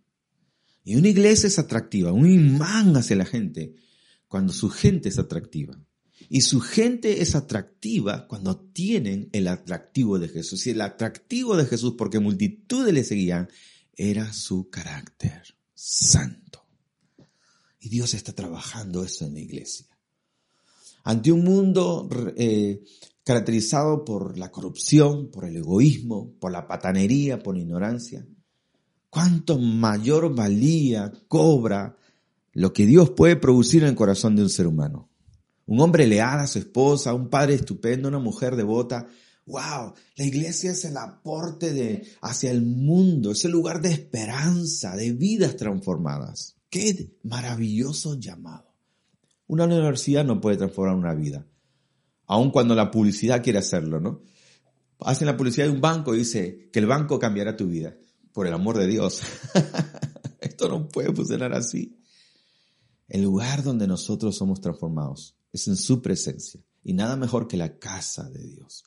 Y 0.85 0.97
una 0.97 1.09
iglesia 1.09 1.47
es 1.47 1.59
atractiva, 1.59 2.13
un 2.13 2.31
imán 2.31 2.95
hacia 2.97 3.17
la 3.17 3.25
gente, 3.25 3.75
cuando 4.29 4.53
su 4.53 4.69
gente 4.69 5.09
es 5.09 5.19
atractiva. 5.19 5.81
Y 6.29 6.43
su 6.43 6.61
gente 6.61 7.23
es 7.23 7.35
atractiva 7.35 8.29
cuando 8.29 8.59
tienen 8.59 9.31
el 9.33 9.49
atractivo 9.49 10.19
de 10.19 10.29
Jesús. 10.29 10.67
Y 10.67 10.71
el 10.71 10.81
atractivo 10.83 11.57
de 11.57 11.65
Jesús, 11.65 11.95
porque 11.97 12.21
multitudes 12.21 12.93
le 12.93 13.05
seguían, 13.05 13.49
era 13.97 14.33
su 14.33 14.69
carácter 14.71 15.43
santo. 15.75 16.65
Y 17.81 17.89
Dios 17.89 18.15
está 18.15 18.33
trabajando 18.33 19.05
eso 19.05 19.27
en 19.27 19.35
la 19.35 19.41
iglesia. 19.41 19.87
Ante 21.05 21.31
un 21.31 21.45
mundo 21.45 22.09
eh, 22.37 22.83
caracterizado 23.25 24.05
por 24.05 24.39
la 24.39 24.51
corrupción, 24.51 25.31
por 25.31 25.45
el 25.45 25.57
egoísmo, 25.57 26.35
por 26.41 26.51
la 26.51 26.67
patanería, 26.67 27.43
por 27.43 27.55
la 27.55 27.63
ignorancia, 27.63 28.27
¿cuánto 29.11 29.59
mayor 29.59 30.35
valía 30.35 31.13
cobra 31.29 31.97
lo 32.53 32.73
que 32.73 32.87
Dios 32.87 33.11
puede 33.11 33.37
producir 33.37 33.83
en 33.83 33.91
el 33.91 33.95
corazón 33.95 34.35
de 34.35 34.43
un 34.43 34.51
ser 34.51 34.67
humano? 34.67 35.11
Un 35.67 35.81
hombre 35.81 36.07
leal 36.07 36.41
a 36.41 36.47
su 36.47 36.59
esposa, 36.59 37.15
un 37.15 37.29
padre 37.29 37.55
estupendo, 37.55 38.09
una 38.09 38.19
mujer 38.19 38.57
devota, 38.57 39.07
Wow, 39.47 39.95
la 40.17 40.25
iglesia 40.25 40.71
es 40.71 40.85
el 40.87 40.97
aporte 40.97 41.73
de, 41.73 42.07
hacia 42.23 42.51
el 42.51 42.63
mundo, 42.63 43.33
es 43.33 43.45
el 43.45 43.53
lugar 43.53 43.83
de 43.83 43.93
esperanza, 43.93 44.97
de 44.97 45.13
vidas 45.13 45.57
transformadas. 45.57 46.57
Qué 46.71 47.15
maravilloso 47.23 48.19
llamado. 48.19 48.75
Una 49.47 49.65
universidad 49.65 50.25
no 50.25 50.41
puede 50.41 50.57
transformar 50.57 50.97
una 50.97 51.15
vida. 51.15 51.47
Aun 52.27 52.51
cuando 52.51 52.75
la 52.75 52.91
publicidad 52.91 53.43
quiere 53.43 53.59
hacerlo, 53.59 54.01
¿no? 54.01 54.23
Hacen 55.01 55.27
la 55.27 55.37
publicidad 55.37 55.67
de 55.67 55.73
un 55.73 55.83
banco 55.83 56.15
y 56.15 56.19
dice 56.19 56.71
que 56.73 56.79
el 56.79 56.87
banco 56.87 57.19
cambiará 57.19 57.57
tu 57.57 57.67
vida. 57.67 57.95
Por 58.33 58.47
el 58.47 58.55
amor 58.55 58.79
de 58.79 58.87
Dios. 58.87 59.21
Esto 60.41 60.69
no 60.69 60.89
puede 60.89 61.13
funcionar 61.13 61.53
así. 61.53 61.99
El 63.09 63.23
lugar 63.23 63.63
donde 63.63 63.87
nosotros 63.87 64.37
somos 64.37 64.61
transformados 64.61 65.37
es 65.53 65.69
en 65.69 65.77
su 65.77 66.01
presencia. 66.01 66.61
Y 66.83 66.95
nada 66.95 67.17
mejor 67.17 67.47
que 67.47 67.57
la 67.57 67.79
casa 67.79 68.29
de 68.31 68.43
Dios. 68.43 68.85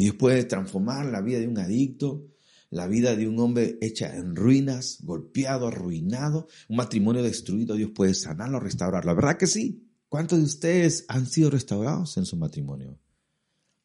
Dios 0.00 0.14
puede 0.14 0.44
transformar 0.44 1.04
la 1.04 1.20
vida 1.20 1.40
de 1.40 1.46
un 1.46 1.58
adicto, 1.58 2.26
la 2.70 2.86
vida 2.86 3.16
de 3.16 3.28
un 3.28 3.38
hombre 3.38 3.76
hecha 3.82 4.16
en 4.16 4.34
ruinas, 4.34 5.00
golpeado, 5.02 5.66
arruinado, 5.66 6.48
un 6.70 6.76
matrimonio 6.76 7.22
destruido. 7.22 7.76
Dios 7.76 7.90
puede 7.94 8.14
sanarlo, 8.14 8.60
restaurarlo. 8.60 9.10
La 9.10 9.14
verdad 9.14 9.36
que 9.36 9.46
sí. 9.46 9.86
¿Cuántos 10.08 10.38
de 10.38 10.44
ustedes 10.46 11.04
han 11.08 11.26
sido 11.26 11.50
restaurados 11.50 12.16
en 12.16 12.24
su 12.24 12.38
matrimonio? 12.38 12.98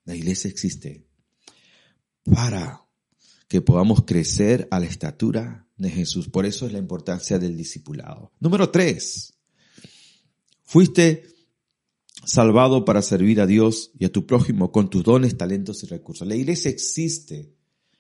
La 0.06 0.16
iglesia 0.16 0.50
existe 0.50 1.06
para 2.24 2.86
que 3.50 3.60
podamos 3.60 4.06
crecer 4.06 4.70
a 4.72 4.80
la 4.80 4.86
estatura 4.86 5.68
de 5.76 5.90
Jesús. 5.90 6.30
Por 6.30 6.46
eso 6.46 6.66
es 6.66 6.72
la 6.72 6.80
importancia 6.80 7.38
del 7.38 7.58
discipulado. 7.58 8.32
Número 8.40 8.70
tres. 8.70 9.34
Fuiste 10.64 11.35
salvado 12.26 12.86
para 12.86 13.02
servir 13.02 13.42
a 13.42 13.48
Dios 13.48 13.92
y 13.98 14.06
a 14.06 14.12
tu 14.12 14.26
prójimo 14.26 14.72
con 14.72 14.90
tus 14.90 15.04
dones, 15.04 15.38
talentos 15.38 15.84
y 15.84 15.88
recursos. 15.88 16.28
La 16.28 16.36
iglesia 16.36 16.70
existe, 16.70 17.54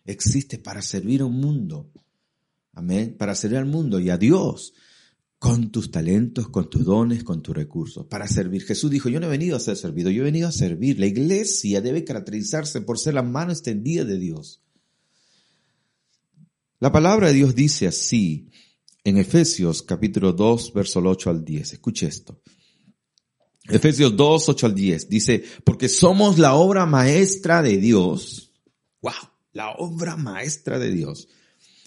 existe 0.04 0.58
para 0.58 0.82
servir 0.82 1.22
a 1.22 1.26
un 1.26 1.40
mundo. 1.40 1.92
Amén. 2.74 3.16
Para 3.18 3.36
servir 3.36 3.58
al 3.58 3.66
mundo 3.66 4.00
y 4.00 4.10
a 4.10 4.18
Dios 4.18 4.74
con 5.40 5.72
tus 5.72 5.92
talentos, 5.92 6.50
con 6.50 6.70
tus 6.70 6.84
dones, 6.84 7.24
con 7.24 7.42
tus 7.42 7.56
recursos, 7.56 8.06
para 8.08 8.28
servir. 8.28 8.64
Jesús 8.64 8.90
dijo, 8.90 9.10
yo 9.10 9.20
no 9.20 9.28
he 9.28 9.30
venido 9.30 9.56
a 9.56 9.60
ser 9.60 9.78
servido, 9.78 10.10
yo 10.10 10.24
he 10.24 10.26
venido 10.26 10.48
a 10.48 10.52
servir. 10.52 11.00
La 11.00 11.06
iglesia 11.06 11.82
debe 11.82 12.04
caracterizarse 12.04 12.82
por 12.82 12.98
ser 12.98 13.14
la 13.14 13.22
mano 13.22 13.52
extendida 13.52 14.04
de 14.06 14.18
Dios. 14.18 14.62
La 16.80 16.92
palabra 16.92 17.28
de 17.28 17.34
Dios 17.34 17.56
dice 17.56 17.88
así 17.88 18.50
en 19.04 19.18
Efesios 19.18 19.84
capítulo 19.84 20.34
2, 20.34 20.74
verso 20.74 21.00
8 21.00 21.30
al 21.30 21.46
10. 21.46 21.74
Escuche 21.74 22.08
esto. 22.08 22.42
Efesios 23.70 24.16
2, 24.16 24.50
8 24.50 24.66
al 24.66 24.76
10 24.76 25.10
dice, 25.10 25.44
porque 25.64 25.90
somos 25.90 26.38
la 26.38 26.54
obra 26.56 26.86
maestra 26.86 27.62
de 27.62 27.78
Dios. 27.78 28.52
Wow, 29.02 29.14
la 29.54 29.72
obra 29.72 30.16
maestra 30.16 30.78
de 30.80 30.92
Dios. 30.92 31.28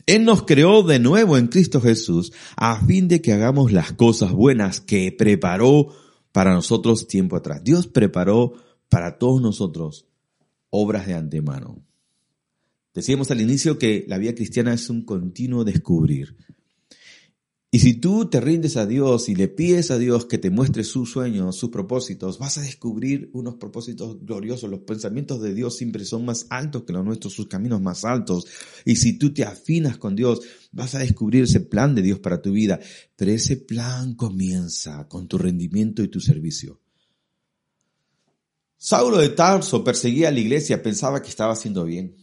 Él 0.06 0.24
nos 0.24 0.44
creó 0.44 0.82
de 0.82 0.98
nuevo 0.98 1.36
en 1.36 1.48
Cristo 1.48 1.80
Jesús 1.80 2.32
a 2.56 2.84
fin 2.86 3.08
de 3.08 3.20
que 3.20 3.32
hagamos 3.32 3.72
las 3.72 3.92
cosas 3.92 4.32
buenas 4.32 4.80
que 4.80 5.12
preparó 5.12 5.94
para 6.32 6.54
nosotros 6.54 7.06
tiempo 7.06 7.36
atrás. 7.36 7.62
Dios 7.62 7.86
preparó 7.86 8.54
para 8.88 9.18
todos 9.18 9.42
nosotros 9.42 10.06
obras 10.70 11.06
de 11.06 11.14
antemano. 11.14 11.84
Decíamos 12.94 13.30
al 13.30 13.40
inicio 13.40 13.78
que 13.78 14.04
la 14.08 14.18
vida 14.18 14.34
cristiana 14.34 14.72
es 14.72 14.88
un 14.90 15.04
continuo 15.04 15.62
descubrir. 15.62 16.36
Y 17.70 17.80
si 17.80 17.94
tú 17.94 18.30
te 18.30 18.40
rindes 18.40 18.78
a 18.78 18.86
Dios 18.86 19.28
y 19.28 19.34
le 19.34 19.46
pides 19.46 19.90
a 19.90 19.98
Dios 19.98 20.24
que 20.24 20.38
te 20.38 20.48
muestre 20.48 20.84
sus 20.84 21.10
sueños, 21.10 21.58
sus 21.58 21.68
propósitos, 21.68 22.38
vas 22.38 22.56
a 22.56 22.62
descubrir 22.62 23.28
unos 23.34 23.56
propósitos 23.56 24.24
gloriosos. 24.24 24.70
Los 24.70 24.80
pensamientos 24.80 25.42
de 25.42 25.52
Dios 25.52 25.76
siempre 25.76 26.06
son 26.06 26.24
más 26.24 26.46
altos 26.48 26.84
que 26.84 26.94
los 26.94 27.04
nuestros, 27.04 27.34
sus 27.34 27.46
caminos 27.46 27.82
más 27.82 28.06
altos. 28.06 28.46
Y 28.86 28.96
si 28.96 29.18
tú 29.18 29.34
te 29.34 29.44
afinas 29.44 29.98
con 29.98 30.16
Dios, 30.16 30.40
vas 30.72 30.94
a 30.94 31.00
descubrir 31.00 31.42
ese 31.44 31.60
plan 31.60 31.94
de 31.94 32.00
Dios 32.00 32.20
para 32.20 32.40
tu 32.40 32.52
vida. 32.52 32.80
Pero 33.16 33.32
ese 33.32 33.58
plan 33.58 34.14
comienza 34.14 35.06
con 35.06 35.28
tu 35.28 35.36
rendimiento 35.36 36.02
y 36.02 36.08
tu 36.08 36.20
servicio. 36.20 36.80
Saulo 38.78 39.18
de 39.18 39.28
Tarso 39.28 39.84
perseguía 39.84 40.28
a 40.28 40.32
la 40.32 40.40
iglesia, 40.40 40.82
pensaba 40.82 41.20
que 41.20 41.28
estaba 41.28 41.52
haciendo 41.52 41.84
bien. 41.84 42.16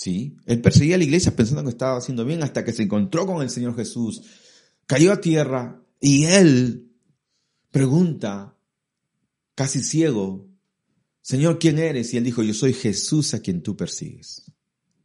Sí, 0.00 0.36
él 0.46 0.60
perseguía 0.60 0.94
a 0.94 0.98
la 0.98 1.02
iglesia 1.02 1.34
pensando 1.34 1.64
que 1.64 1.70
estaba 1.70 1.98
haciendo 1.98 2.24
bien 2.24 2.44
hasta 2.44 2.64
que 2.64 2.72
se 2.72 2.84
encontró 2.84 3.26
con 3.26 3.42
el 3.42 3.50
Señor 3.50 3.74
Jesús, 3.74 4.22
cayó 4.86 5.12
a 5.12 5.20
tierra 5.20 5.82
y 5.98 6.26
él 6.26 6.92
pregunta, 7.72 8.56
casi 9.56 9.82
ciego, 9.82 10.46
Señor, 11.20 11.58
¿quién 11.58 11.80
eres? 11.80 12.14
Y 12.14 12.16
él 12.16 12.22
dijo, 12.22 12.44
yo 12.44 12.54
soy 12.54 12.74
Jesús 12.74 13.34
a 13.34 13.42
quien 13.42 13.60
tú 13.60 13.76
persigues. 13.76 14.44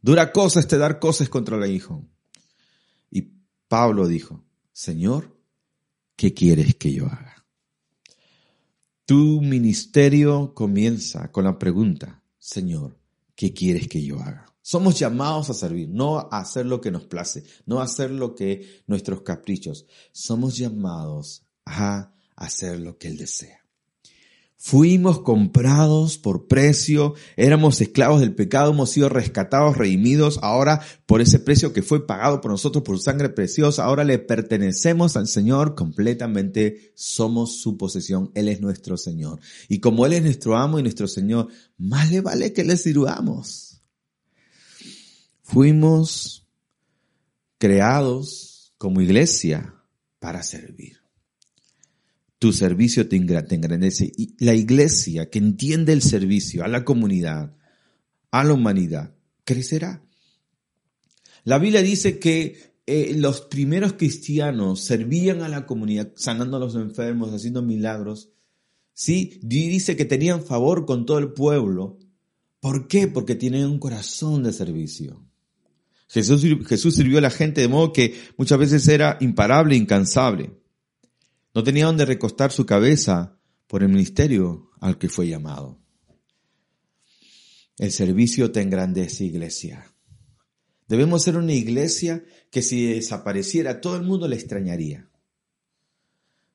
Dura 0.00 0.30
cosa 0.30 0.60
este 0.60 0.78
dar 0.78 1.00
cosas 1.00 1.28
contra 1.28 1.56
el 1.56 1.72
Hijo. 1.72 2.08
Y 3.10 3.32
Pablo 3.66 4.06
dijo, 4.06 4.44
Señor, 4.70 5.36
¿qué 6.14 6.34
quieres 6.34 6.76
que 6.76 6.92
yo 6.92 7.06
haga? 7.06 7.44
Tu 9.06 9.40
ministerio 9.40 10.54
comienza 10.54 11.32
con 11.32 11.42
la 11.42 11.58
pregunta, 11.58 12.22
Señor, 12.38 12.96
¿qué 13.34 13.52
quieres 13.52 13.88
que 13.88 14.00
yo 14.00 14.20
haga? 14.20 14.53
Somos 14.66 14.98
llamados 14.98 15.50
a 15.50 15.54
servir, 15.54 15.90
no 15.90 16.18
a 16.18 16.40
hacer 16.40 16.64
lo 16.64 16.80
que 16.80 16.90
nos 16.90 17.04
place, 17.04 17.44
no 17.66 17.80
a 17.80 17.84
hacer 17.84 18.10
lo 18.10 18.34
que 18.34 18.82
nuestros 18.86 19.20
caprichos. 19.20 19.84
Somos 20.10 20.56
llamados 20.56 21.44
a 21.66 22.14
hacer 22.34 22.80
lo 22.80 22.96
que 22.96 23.08
Él 23.08 23.18
desea. 23.18 23.58
Fuimos 24.56 25.20
comprados 25.20 26.16
por 26.16 26.46
precio, 26.46 27.12
éramos 27.36 27.78
esclavos 27.82 28.22
del 28.22 28.34
pecado, 28.34 28.70
hemos 28.70 28.88
sido 28.88 29.10
rescatados, 29.10 29.76
redimidos, 29.76 30.38
ahora 30.40 30.80
por 31.04 31.20
ese 31.20 31.40
precio 31.40 31.74
que 31.74 31.82
fue 31.82 32.06
pagado 32.06 32.40
por 32.40 32.50
nosotros 32.50 32.82
por 32.84 32.98
sangre 32.98 33.28
preciosa, 33.28 33.84
ahora 33.84 34.02
le 34.02 34.18
pertenecemos 34.18 35.18
al 35.18 35.28
Señor 35.28 35.74
completamente, 35.74 36.94
somos 36.94 37.60
su 37.60 37.76
posesión, 37.76 38.30
Él 38.34 38.48
es 38.48 38.62
nuestro 38.62 38.96
Señor. 38.96 39.40
Y 39.68 39.80
como 39.80 40.06
Él 40.06 40.14
es 40.14 40.22
nuestro 40.22 40.56
amo 40.56 40.78
y 40.78 40.82
nuestro 40.82 41.06
Señor, 41.06 41.48
más 41.76 42.10
le 42.10 42.22
vale 42.22 42.54
que 42.54 42.64
le 42.64 42.78
sirvamos. 42.78 43.73
Fuimos 45.54 46.48
creados 47.58 48.74
como 48.76 49.00
iglesia 49.00 49.76
para 50.18 50.42
servir. 50.42 50.96
Tu 52.40 52.52
servicio 52.52 53.08
te 53.08 53.14
engrandece. 53.14 54.10
Y 54.16 54.34
la 54.44 54.54
iglesia 54.54 55.30
que 55.30 55.38
entiende 55.38 55.92
el 55.92 56.02
servicio 56.02 56.64
a 56.64 56.66
la 56.66 56.84
comunidad, 56.84 57.54
a 58.32 58.42
la 58.42 58.52
humanidad, 58.52 59.14
crecerá. 59.44 60.04
La 61.44 61.60
Biblia 61.60 61.82
dice 61.82 62.18
que 62.18 62.74
eh, 62.84 63.14
los 63.16 63.42
primeros 63.42 63.92
cristianos 63.92 64.80
servían 64.80 65.42
a 65.42 65.48
la 65.48 65.66
comunidad, 65.66 66.14
sanando 66.16 66.56
a 66.56 66.60
los 66.60 66.74
enfermos, 66.74 67.32
haciendo 67.32 67.62
milagros. 67.62 68.30
Sí, 68.92 69.38
dice 69.40 69.94
que 69.94 70.04
tenían 70.04 70.42
favor 70.42 70.84
con 70.84 71.06
todo 71.06 71.20
el 71.20 71.32
pueblo. 71.32 72.00
¿Por 72.58 72.88
qué? 72.88 73.06
Porque 73.06 73.36
tienen 73.36 73.66
un 73.66 73.78
corazón 73.78 74.42
de 74.42 74.52
servicio. 74.52 75.23
Jesús, 76.08 76.94
sirvió 76.94 77.18
a 77.18 77.22
la 77.22 77.30
gente 77.30 77.60
de 77.60 77.68
modo 77.68 77.92
que 77.92 78.14
muchas 78.36 78.58
veces 78.58 78.86
era 78.88 79.16
imparable, 79.20 79.76
incansable. 79.76 80.52
No 81.54 81.64
tenía 81.64 81.86
donde 81.86 82.04
recostar 82.04 82.52
su 82.52 82.66
cabeza 82.66 83.38
por 83.66 83.82
el 83.82 83.88
ministerio 83.88 84.70
al 84.80 84.98
que 84.98 85.08
fue 85.08 85.28
llamado. 85.28 85.80
El 87.78 87.90
servicio 87.90 88.52
te 88.52 88.60
engrandece, 88.60 89.24
iglesia. 89.24 89.92
Debemos 90.86 91.22
ser 91.22 91.36
una 91.36 91.52
iglesia 91.52 92.24
que 92.50 92.62
si 92.62 92.86
desapareciera 92.86 93.80
todo 93.80 93.96
el 93.96 94.02
mundo 94.02 94.28
le 94.28 94.36
extrañaría. 94.36 95.10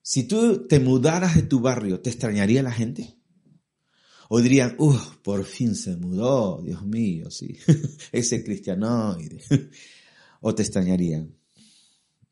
Si 0.01 0.23
tú 0.23 0.67
te 0.67 0.79
mudaras 0.79 1.35
de 1.35 1.43
tu 1.43 1.59
barrio, 1.59 1.99
¿te 1.99 2.09
extrañaría 2.09 2.63
la 2.63 2.71
gente? 2.71 3.18
O 4.31 4.39
dirían, 4.41 4.75
uff, 4.77 5.17
por 5.23 5.43
fin 5.43 5.75
se 5.75 5.97
mudó, 5.97 6.61
Dios 6.61 6.85
mío, 6.85 7.31
sí, 7.31 7.57
ese 8.11 8.43
cristianoide. 8.43 9.41
o 10.41 10.53
te 10.53 10.61
extrañarían. 10.61 11.35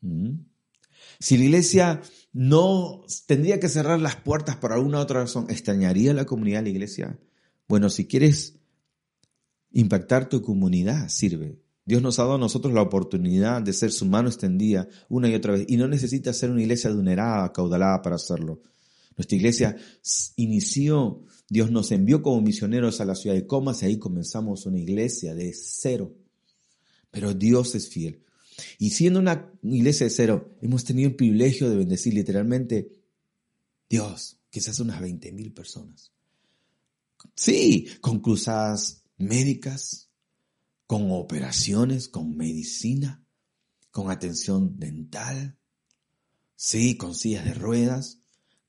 ¿Mm? 0.00 0.34
Si 1.18 1.36
la 1.36 1.44
iglesia 1.44 2.00
no 2.32 3.04
tendría 3.26 3.58
que 3.58 3.68
cerrar 3.68 4.00
las 4.00 4.14
puertas 4.14 4.56
por 4.56 4.72
alguna 4.72 5.00
otra 5.00 5.22
razón, 5.22 5.46
¿extrañaría 5.48 6.14
la 6.14 6.24
comunidad 6.24 6.60
de 6.60 6.64
la 6.64 6.70
iglesia? 6.70 7.18
Bueno, 7.66 7.90
si 7.90 8.06
quieres 8.06 8.60
impactar 9.72 10.28
tu 10.28 10.40
comunidad, 10.40 11.08
sirve. 11.08 11.58
Dios 11.84 12.00
nos 12.00 12.20
ha 12.20 12.22
dado 12.22 12.36
a 12.36 12.38
nosotros 12.38 12.72
la 12.72 12.82
oportunidad 12.82 13.60
de 13.60 13.72
ser 13.72 13.90
su 13.90 14.06
mano 14.06 14.28
extendida 14.28 14.88
una 15.08 15.28
y 15.28 15.34
otra 15.34 15.54
vez. 15.54 15.64
Y 15.68 15.76
no 15.76 15.88
necesita 15.88 16.32
ser 16.32 16.50
una 16.50 16.62
iglesia 16.62 16.90
dunerada, 16.90 17.44
acaudalada 17.44 18.02
para 18.02 18.16
hacerlo. 18.16 18.60
Nuestra 19.18 19.36
iglesia 19.36 19.76
inició 20.36 21.26
Dios 21.50 21.70
nos 21.70 21.90
envió 21.92 22.22
como 22.22 22.42
misioneros 22.42 23.00
a 23.00 23.06
la 23.06 23.14
ciudad 23.14 23.34
de 23.34 23.46
Comas 23.46 23.82
y 23.82 23.86
ahí 23.86 23.98
comenzamos 23.98 24.66
una 24.66 24.78
iglesia 24.78 25.34
de 25.34 25.52
cero. 25.54 26.14
Pero 27.10 27.32
Dios 27.32 27.74
es 27.74 27.88
fiel. 27.88 28.22
Y 28.78 28.90
siendo 28.90 29.18
una 29.18 29.50
iglesia 29.62 30.04
de 30.04 30.10
cero, 30.10 30.58
hemos 30.60 30.84
tenido 30.84 31.08
el 31.08 31.16
privilegio 31.16 31.70
de 31.70 31.76
bendecir 31.76 32.12
literalmente 32.12 32.92
Dios, 33.88 34.38
quizás 34.50 34.78
unas 34.80 35.00
20 35.00 35.32
mil 35.32 35.52
personas. 35.52 36.12
Sí, 37.34 37.88
con 38.02 38.20
cruzadas 38.20 39.04
médicas, 39.16 40.10
con 40.86 41.10
operaciones, 41.10 42.08
con 42.08 42.36
medicina, 42.36 43.24
con 43.90 44.10
atención 44.10 44.78
dental, 44.78 45.58
sí, 46.56 46.96
con 46.96 47.14
sillas 47.14 47.46
de 47.46 47.54
ruedas, 47.54 48.17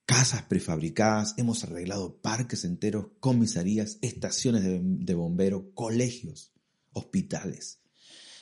casas 0.10 0.42
prefabricadas, 0.42 1.36
hemos 1.38 1.64
arreglado 1.64 2.20
parques 2.20 2.66
enteros, 2.66 3.10
comisarías, 3.20 4.00
estaciones 4.02 4.64
de, 4.64 5.14
bomberos, 5.14 5.66
colegios, 5.76 6.52
hospitales. 6.94 7.84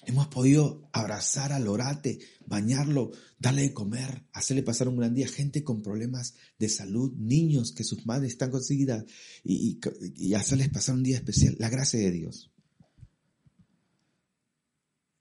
Hemos 0.05 0.27
podido 0.27 0.89
abrazar 0.93 1.51
al 1.51 1.67
orate, 1.67 2.19
bañarlo, 2.45 3.11
darle 3.37 3.63
de 3.63 3.73
comer, 3.73 4.23
hacerle 4.31 4.63
pasar 4.63 4.87
un 4.87 4.95
gran 4.95 5.13
día. 5.13 5.27
Gente 5.27 5.65
con 5.65 5.81
problemas 5.81 6.35
de 6.57 6.69
salud, 6.69 7.11
niños 7.17 7.73
que 7.73 7.83
sus 7.83 8.05
madres 8.05 8.31
están 8.31 8.49
conseguidas 8.49 9.03
y, 9.43 9.77
y, 9.77 9.79
y 10.15 10.33
hacerles 10.35 10.69
pasar 10.69 10.95
un 10.95 11.03
día 11.03 11.17
especial. 11.17 11.57
La 11.59 11.67
gracia 11.67 11.99
de 11.99 12.11
Dios. 12.11 12.49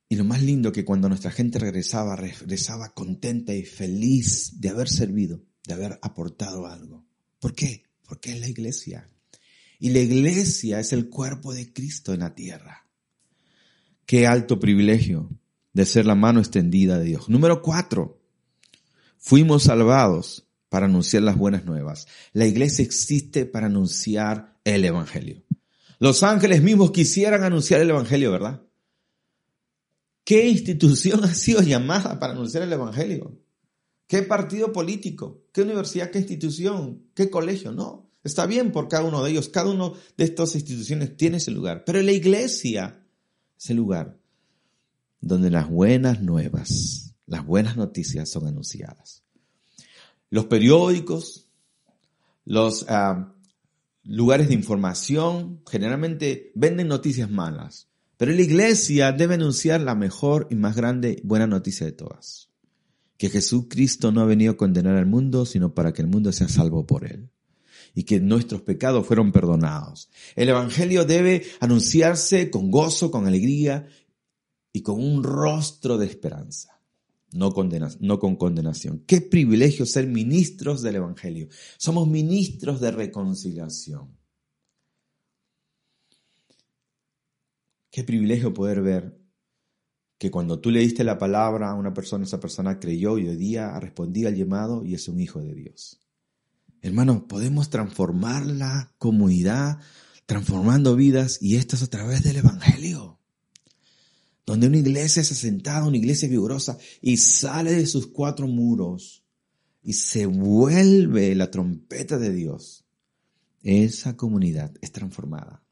Y 0.08 0.14
lo 0.14 0.22
más 0.22 0.40
lindo 0.44 0.70
que 0.70 0.84
cuando 0.84 1.08
nuestra 1.08 1.32
gente 1.32 1.58
regresaba, 1.58 2.14
regresaba 2.14 2.94
contenta 2.94 3.52
y 3.52 3.64
feliz 3.64 4.60
de 4.60 4.68
haber 4.68 4.88
servido, 4.88 5.42
de 5.66 5.74
haber 5.74 5.98
aportado 6.02 6.66
algo. 6.66 7.04
¿Por 7.40 7.54
qué? 7.54 7.84
Porque 8.06 8.32
es 8.32 8.40
la 8.40 8.48
iglesia. 8.48 9.10
Y 9.78 9.90
la 9.90 10.00
iglesia 10.00 10.80
es 10.80 10.92
el 10.92 11.08
cuerpo 11.08 11.52
de 11.52 11.72
Cristo 11.72 12.14
en 12.14 12.20
la 12.20 12.34
tierra. 12.34 12.86
Qué 14.06 14.26
alto 14.26 14.58
privilegio 14.58 15.30
de 15.72 15.84
ser 15.84 16.06
la 16.06 16.14
mano 16.14 16.40
extendida 16.40 16.98
de 16.98 17.04
Dios. 17.04 17.28
Número 17.28 17.60
cuatro, 17.60 18.22
fuimos 19.18 19.64
salvados 19.64 20.46
para 20.68 20.86
anunciar 20.86 21.22
las 21.22 21.36
buenas 21.36 21.64
nuevas. 21.64 22.06
La 22.32 22.46
iglesia 22.46 22.84
existe 22.84 23.44
para 23.44 23.66
anunciar 23.66 24.56
el 24.64 24.84
Evangelio. 24.84 25.42
Los 25.98 26.22
ángeles 26.22 26.62
mismos 26.62 26.92
quisieran 26.92 27.42
anunciar 27.42 27.80
el 27.80 27.90
Evangelio, 27.90 28.30
¿verdad? 28.30 28.62
¿Qué 30.24 30.48
institución 30.48 31.24
ha 31.24 31.34
sido 31.34 31.62
llamada 31.62 32.18
para 32.18 32.32
anunciar 32.32 32.62
el 32.62 32.72
Evangelio? 32.72 33.38
¿Qué 34.06 34.22
partido 34.22 34.72
político? 34.72 35.42
¿Qué 35.52 35.62
universidad? 35.62 36.10
¿Qué 36.10 36.18
institución? 36.18 37.02
¿Qué 37.14 37.28
colegio? 37.30 37.72
No. 37.72 38.08
Está 38.22 38.46
bien 38.46 38.72
por 38.72 38.88
cada 38.88 39.04
uno 39.04 39.22
de 39.22 39.30
ellos. 39.30 39.48
Cada 39.48 39.70
uno 39.70 39.94
de 40.16 40.24
estas 40.24 40.54
instituciones 40.54 41.16
tiene 41.16 41.38
ese 41.38 41.50
lugar. 41.50 41.84
Pero 41.84 42.02
la 42.02 42.12
iglesia 42.12 43.02
ese 43.58 43.74
lugar 43.74 44.18
donde 45.20 45.50
las 45.50 45.68
buenas 45.68 46.22
nuevas, 46.22 47.14
las 47.26 47.44
buenas 47.44 47.76
noticias 47.76 48.28
son 48.30 48.46
anunciadas. 48.46 49.22
Los 50.30 50.46
periódicos, 50.46 51.48
los 52.44 52.82
uh, 52.82 53.26
lugares 54.04 54.48
de 54.48 54.54
información 54.54 55.62
generalmente 55.68 56.52
venden 56.54 56.88
noticias 56.88 57.30
malas, 57.30 57.88
pero 58.16 58.32
la 58.32 58.42
iglesia 58.42 59.12
debe 59.12 59.34
anunciar 59.34 59.80
la 59.80 59.94
mejor 59.94 60.46
y 60.50 60.54
más 60.54 60.76
grande 60.76 61.20
buena 61.24 61.46
noticia 61.46 61.86
de 61.86 61.92
todas. 61.92 62.50
Que 63.16 63.30
Jesucristo 63.30 64.12
no 64.12 64.20
ha 64.20 64.26
venido 64.26 64.52
a 64.52 64.56
condenar 64.56 64.96
al 64.96 65.06
mundo, 65.06 65.46
sino 65.46 65.74
para 65.74 65.92
que 65.92 66.02
el 66.02 66.08
mundo 66.08 66.32
sea 66.32 66.48
salvo 66.48 66.86
por 66.86 67.04
él 67.04 67.30
y 67.96 68.04
que 68.04 68.20
nuestros 68.20 68.60
pecados 68.60 69.06
fueron 69.06 69.32
perdonados. 69.32 70.10
El 70.36 70.50
Evangelio 70.50 71.06
debe 71.06 71.44
anunciarse 71.60 72.50
con 72.50 72.70
gozo, 72.70 73.10
con 73.10 73.26
alegría 73.26 73.88
y 74.70 74.82
con 74.82 75.02
un 75.02 75.24
rostro 75.24 75.96
de 75.96 76.04
esperanza, 76.04 76.78
no, 77.32 77.52
con 77.54 78.36
condenación. 78.36 79.02
Qué 79.06 79.22
privilegio 79.22 79.86
ser 79.86 80.06
ministros 80.06 80.82
del 80.82 80.96
Evangelio. 80.96 81.48
Somos 81.78 82.06
ministros 82.06 82.82
de 82.82 82.90
reconciliación. 82.90 84.14
Qué 87.90 88.04
privilegio 88.04 88.52
poder 88.52 88.82
ver 88.82 89.15
que 90.18 90.30
cuando 90.30 90.58
tú 90.60 90.70
le 90.70 90.80
diste 90.80 91.04
la 91.04 91.18
palabra 91.18 91.70
a 91.70 91.74
una 91.74 91.92
persona, 91.92 92.24
esa 92.24 92.40
persona 92.40 92.78
creyó 92.78 93.18
y 93.18 93.28
hoy 93.28 93.36
día 93.36 93.78
respondía 93.78 94.28
al 94.28 94.36
llamado 94.36 94.84
y 94.84 94.94
es 94.94 95.08
un 95.08 95.20
hijo 95.20 95.40
de 95.40 95.54
Dios. 95.54 96.00
Hermano, 96.80 97.26
podemos 97.26 97.68
transformar 97.68 98.46
la 98.46 98.94
comunidad, 98.98 99.78
transformando 100.24 100.96
vidas, 100.96 101.38
y 101.42 101.56
esto 101.56 101.76
es 101.76 101.82
a 101.82 101.90
través 101.90 102.22
del 102.22 102.36
Evangelio. 102.36 103.18
Donde 104.46 104.68
una 104.68 104.78
iglesia 104.78 105.24
se 105.24 105.34
sentada, 105.34 105.86
una 105.86 105.96
iglesia 105.96 106.28
vigorosa, 106.28 106.78
y 107.02 107.16
sale 107.16 107.72
de 107.72 107.86
sus 107.86 108.06
cuatro 108.06 108.46
muros 108.46 109.24
y 109.82 109.92
se 109.92 110.26
vuelve 110.26 111.34
la 111.34 111.50
trompeta 111.50 112.18
de 112.18 112.32
Dios. 112.32 112.84
Esa 113.62 114.16
comunidad 114.16 114.72
es 114.80 114.92
transformada. 114.92 115.62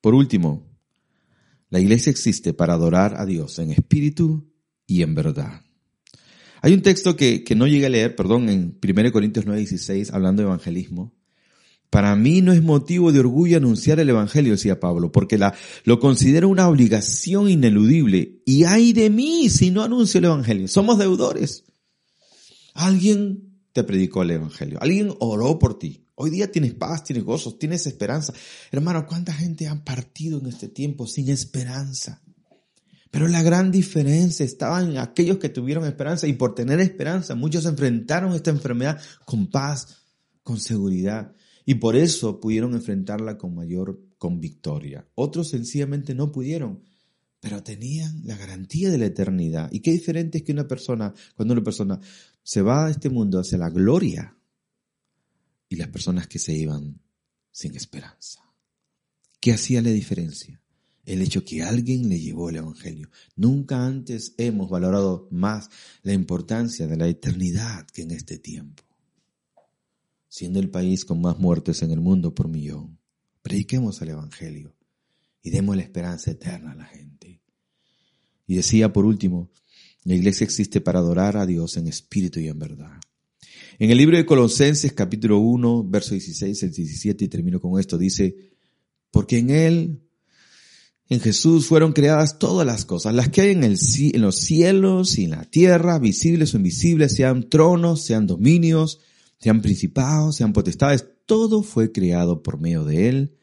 Por 0.00 0.14
último, 0.14 0.75
la 1.76 1.82
iglesia 1.82 2.08
existe 2.08 2.54
para 2.54 2.72
adorar 2.72 3.20
a 3.20 3.26
Dios 3.26 3.58
en 3.58 3.70
espíritu 3.70 4.50
y 4.86 5.02
en 5.02 5.14
verdad. 5.14 5.60
Hay 6.62 6.72
un 6.72 6.80
texto 6.80 7.16
que, 7.16 7.44
no 7.54 7.66
llegué 7.66 7.84
a 7.84 7.90
leer, 7.90 8.16
perdón, 8.16 8.48
en 8.48 8.78
1 8.82 9.12
Corintios 9.12 9.44
9:16, 9.44 10.10
hablando 10.14 10.40
de 10.40 10.48
evangelismo. 10.48 11.14
Para 11.90 12.16
mí 12.16 12.40
no 12.40 12.54
es 12.54 12.62
motivo 12.62 13.12
de 13.12 13.20
orgullo 13.20 13.58
anunciar 13.58 14.00
el 14.00 14.08
Evangelio, 14.08 14.52
decía 14.52 14.80
Pablo, 14.80 15.12
porque 15.12 15.36
la, 15.36 15.54
lo 15.84 16.00
considero 16.00 16.48
una 16.48 16.66
obligación 16.66 17.50
ineludible. 17.50 18.40
Y 18.46 18.64
hay 18.64 18.94
de 18.94 19.10
mí 19.10 19.50
si 19.50 19.70
no 19.70 19.82
anuncio 19.82 20.16
el 20.16 20.24
Evangelio. 20.24 20.68
Somos 20.68 20.98
deudores. 20.98 21.64
Alguien 22.72 23.60
te 23.74 23.84
predicó 23.84 24.22
el 24.22 24.30
Evangelio. 24.30 24.78
Alguien 24.80 25.12
oró 25.18 25.58
por 25.58 25.78
ti. 25.78 26.05
Hoy 26.18 26.30
día 26.30 26.50
tienes 26.50 26.72
paz, 26.72 27.04
tienes 27.04 27.24
gozos, 27.24 27.58
tienes 27.58 27.86
esperanza. 27.86 28.32
Hermano, 28.72 29.06
¿cuánta 29.06 29.34
gente 29.34 29.68
ha 29.68 29.84
partido 29.84 30.40
en 30.40 30.46
este 30.46 30.68
tiempo 30.68 31.06
sin 31.06 31.28
esperanza? 31.28 32.22
Pero 33.10 33.28
la 33.28 33.42
gran 33.42 33.70
diferencia 33.70 34.44
estaba 34.44 34.80
en 34.80 34.96
aquellos 34.96 35.36
que 35.36 35.50
tuvieron 35.50 35.84
esperanza 35.84 36.26
y 36.26 36.32
por 36.32 36.54
tener 36.54 36.80
esperanza 36.80 37.34
muchos 37.34 37.66
enfrentaron 37.66 38.32
esta 38.32 38.50
enfermedad 38.50 38.98
con 39.26 39.50
paz, 39.50 39.98
con 40.42 40.58
seguridad 40.58 41.34
y 41.66 41.74
por 41.74 41.96
eso 41.96 42.40
pudieron 42.40 42.72
enfrentarla 42.72 43.36
con 43.36 43.54
mayor 43.54 44.00
con 44.16 44.40
victoria. 44.40 45.06
Otros 45.14 45.50
sencillamente 45.50 46.14
no 46.14 46.32
pudieron, 46.32 46.82
pero 47.40 47.62
tenían 47.62 48.22
la 48.24 48.38
garantía 48.38 48.90
de 48.90 48.96
la 48.96 49.06
eternidad. 49.06 49.68
Y 49.70 49.80
qué 49.80 49.92
diferente 49.92 50.38
es 50.38 50.44
que 50.44 50.52
una 50.52 50.66
persona, 50.66 51.12
cuando 51.34 51.52
una 51.52 51.62
persona 51.62 52.00
se 52.42 52.62
va 52.62 52.86
a 52.86 52.90
este 52.90 53.10
mundo 53.10 53.38
hacia 53.38 53.58
la 53.58 53.68
gloria 53.68 54.35
y 55.68 55.76
las 55.76 55.88
personas 55.88 56.26
que 56.26 56.38
se 56.38 56.52
iban 56.52 57.00
sin 57.50 57.74
esperanza. 57.76 58.42
¿Qué 59.40 59.52
hacía 59.52 59.82
la 59.82 59.90
diferencia? 59.90 60.60
el 61.06 61.22
hecho 61.22 61.44
que 61.44 61.62
alguien 61.62 62.08
le 62.08 62.20
llevó 62.20 62.50
el 62.50 62.56
Evangelio. 62.56 63.08
Nunca 63.36 63.86
antes 63.86 64.34
hemos 64.36 64.68
valorado 64.68 65.28
más 65.30 65.70
la 66.02 66.12
importancia 66.12 66.86
de 66.88 66.96
la 66.96 67.06
eternidad 67.06 67.86
que 67.86 68.02
en 68.02 68.10
este 68.10 68.38
tiempo. 68.38 68.82
Siendo 70.28 70.58
el 70.58 70.68
país 70.68 71.04
con 71.04 71.20
más 71.20 71.38
muertes 71.38 71.82
en 71.82 71.92
el 71.92 72.00
mundo 72.00 72.34
por 72.34 72.48
millón, 72.48 72.98
prediquemos 73.40 74.02
el 74.02 74.10
Evangelio 74.10 74.74
y 75.42 75.50
demos 75.50 75.76
la 75.76 75.82
esperanza 75.82 76.32
eterna 76.32 76.72
a 76.72 76.76
la 76.76 76.84
gente. 76.84 77.40
Y 78.48 78.56
decía 78.56 78.92
por 78.92 79.06
último, 79.06 79.50
la 80.02 80.14
iglesia 80.14 80.44
existe 80.44 80.80
para 80.80 80.98
adorar 80.98 81.36
a 81.36 81.46
Dios 81.46 81.76
en 81.76 81.86
espíritu 81.86 82.40
y 82.40 82.48
en 82.48 82.58
verdad. 82.58 83.00
En 83.78 83.90
el 83.90 83.98
libro 83.98 84.16
de 84.16 84.24
Colosenses 84.24 84.92
capítulo 84.92 85.38
1, 85.38 85.84
verso 85.84 86.12
16 86.12 86.62
el 86.62 86.72
17, 86.72 87.24
y 87.24 87.28
termino 87.28 87.60
con 87.60 87.78
esto, 87.78 87.98
dice, 87.98 88.34
porque 89.10 89.38
en 89.38 89.50
Él 89.50 90.02
en 91.08 91.20
Jesús 91.20 91.66
fueron 91.66 91.92
creadas 91.92 92.38
todas 92.38 92.66
las 92.66 92.84
cosas, 92.84 93.14
las 93.14 93.28
que 93.28 93.42
hay 93.42 93.50
en, 93.50 93.64
el, 93.64 93.78
en 93.98 94.22
los 94.22 94.36
cielos 94.36 95.18
y 95.18 95.24
en 95.24 95.30
la 95.32 95.44
tierra, 95.44 95.98
visibles 95.98 96.54
o 96.54 96.56
invisibles, 96.56 97.14
sean 97.14 97.48
tronos, 97.50 98.02
sean 98.02 98.26
dominios, 98.26 99.00
sean 99.38 99.60
principados, 99.60 100.36
sean 100.36 100.52
potestades, 100.52 101.06
todo 101.26 101.62
fue 101.62 101.92
creado 101.92 102.42
por 102.42 102.58
medio 102.58 102.82
de 102.84 103.08
Él 103.08 103.36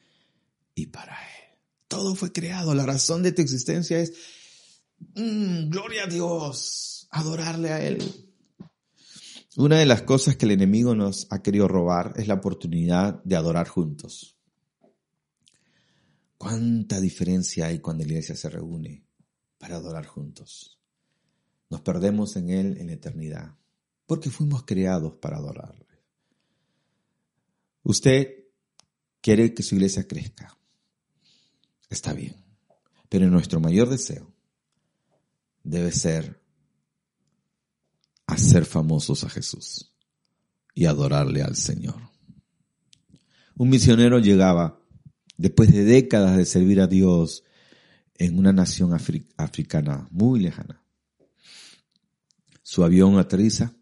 y 0.73 0.87
para 0.87 1.13
Él. 1.13 1.59
Todo 1.87 2.15
fue 2.15 2.33
creado. 2.33 2.73
La 2.73 2.85
razón 2.85 3.21
de 3.21 3.31
tu 3.31 3.41
existencia 3.41 3.99
es, 3.99 4.13
mm, 5.15 5.69
gloria 5.69 6.05
a 6.05 6.07
Dios, 6.07 7.07
adorarle 7.11 7.69
a 7.69 7.85
Él. 7.85 8.32
Una 9.55 9.77
de 9.77 9.85
las 9.85 10.01
cosas 10.01 10.35
que 10.35 10.45
el 10.45 10.51
enemigo 10.51 10.95
nos 10.95 11.27
ha 11.29 11.43
querido 11.43 11.67
robar 11.67 12.13
es 12.15 12.27
la 12.27 12.33
oportunidad 12.33 13.23
de 13.23 13.35
adorar 13.35 13.67
juntos. 13.67 14.35
¿Cuánta 16.39 16.99
diferencia 16.99 17.67
hay 17.67 17.79
cuando 17.79 18.03
la 18.03 18.09
iglesia 18.09 18.35
se 18.35 18.49
reúne 18.49 19.05
para 19.59 19.75
adorar 19.75 20.07
juntos? 20.07 20.79
Nos 21.69 21.81
perdemos 21.81 22.35
en 22.35 22.49
Él 22.49 22.77
en 22.79 22.87
la 22.87 22.93
eternidad, 22.93 23.55
porque 24.07 24.31
fuimos 24.31 24.63
creados 24.63 25.13
para 25.21 25.37
adorarle. 25.37 25.85
Usted 27.83 28.45
quiere 29.21 29.53
que 29.53 29.61
su 29.61 29.75
iglesia 29.75 30.07
crezca. 30.07 30.57
Está 31.89 32.13
bien, 32.13 32.43
pero 33.07 33.29
nuestro 33.29 33.59
mayor 33.59 33.87
deseo 33.87 34.33
debe 35.63 35.91
ser 35.91 36.42
hacer 38.33 38.65
famosos 38.65 39.23
a 39.23 39.29
Jesús 39.29 39.93
y 40.73 40.85
adorarle 40.85 41.41
al 41.41 41.55
Señor. 41.55 42.09
Un 43.55 43.69
misionero 43.69 44.19
llegaba 44.19 44.79
después 45.37 45.71
de 45.71 45.83
décadas 45.83 46.37
de 46.37 46.45
servir 46.45 46.81
a 46.81 46.87
Dios 46.87 47.43
en 48.15 48.37
una 48.37 48.53
nación 48.53 48.93
africana 49.37 50.07
muy 50.11 50.39
lejana. 50.39 50.83
Su 52.61 52.83
avión 52.83 53.17
aterriza 53.17 53.73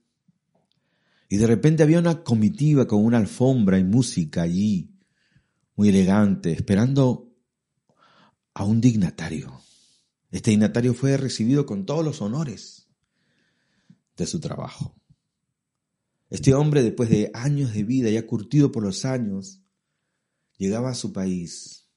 Y 1.30 1.38
de 1.38 1.48
repente 1.48 1.84
había 1.84 2.00
una 2.00 2.24
comitiva 2.24 2.88
con 2.88 3.06
una 3.06 3.18
alfombra 3.18 3.80
y 3.80 3.86
música 3.86 4.42
allí, 4.42 5.00
muy 5.76 5.88
elegante, 5.88 6.52
esperando 6.52 7.34
a 8.54 8.66
un 8.66 8.82
dignatario. 8.82 9.62
Este 10.30 10.52
dignatario 10.52 10.94
fue 10.94 11.16
recibido 11.16 11.66
con 11.66 11.86
todos 11.86 12.04
los 12.04 12.22
honores 12.22 12.81
de 14.18 14.26
su 14.26 14.40
trabajo. 14.40 14.96
Este 16.30 16.54
hombre, 16.54 16.82
después 16.82 17.10
de 17.10 17.30
años 17.34 17.74
de 17.74 17.84
vida, 17.84 18.10
ya 18.10 18.26
curtido 18.26 18.72
por 18.72 18.84
los 18.84 19.04
años, 19.04 19.62
llegaba 20.58 20.92
a 20.92 20.96
su 20.96 21.12
país 21.12 21.90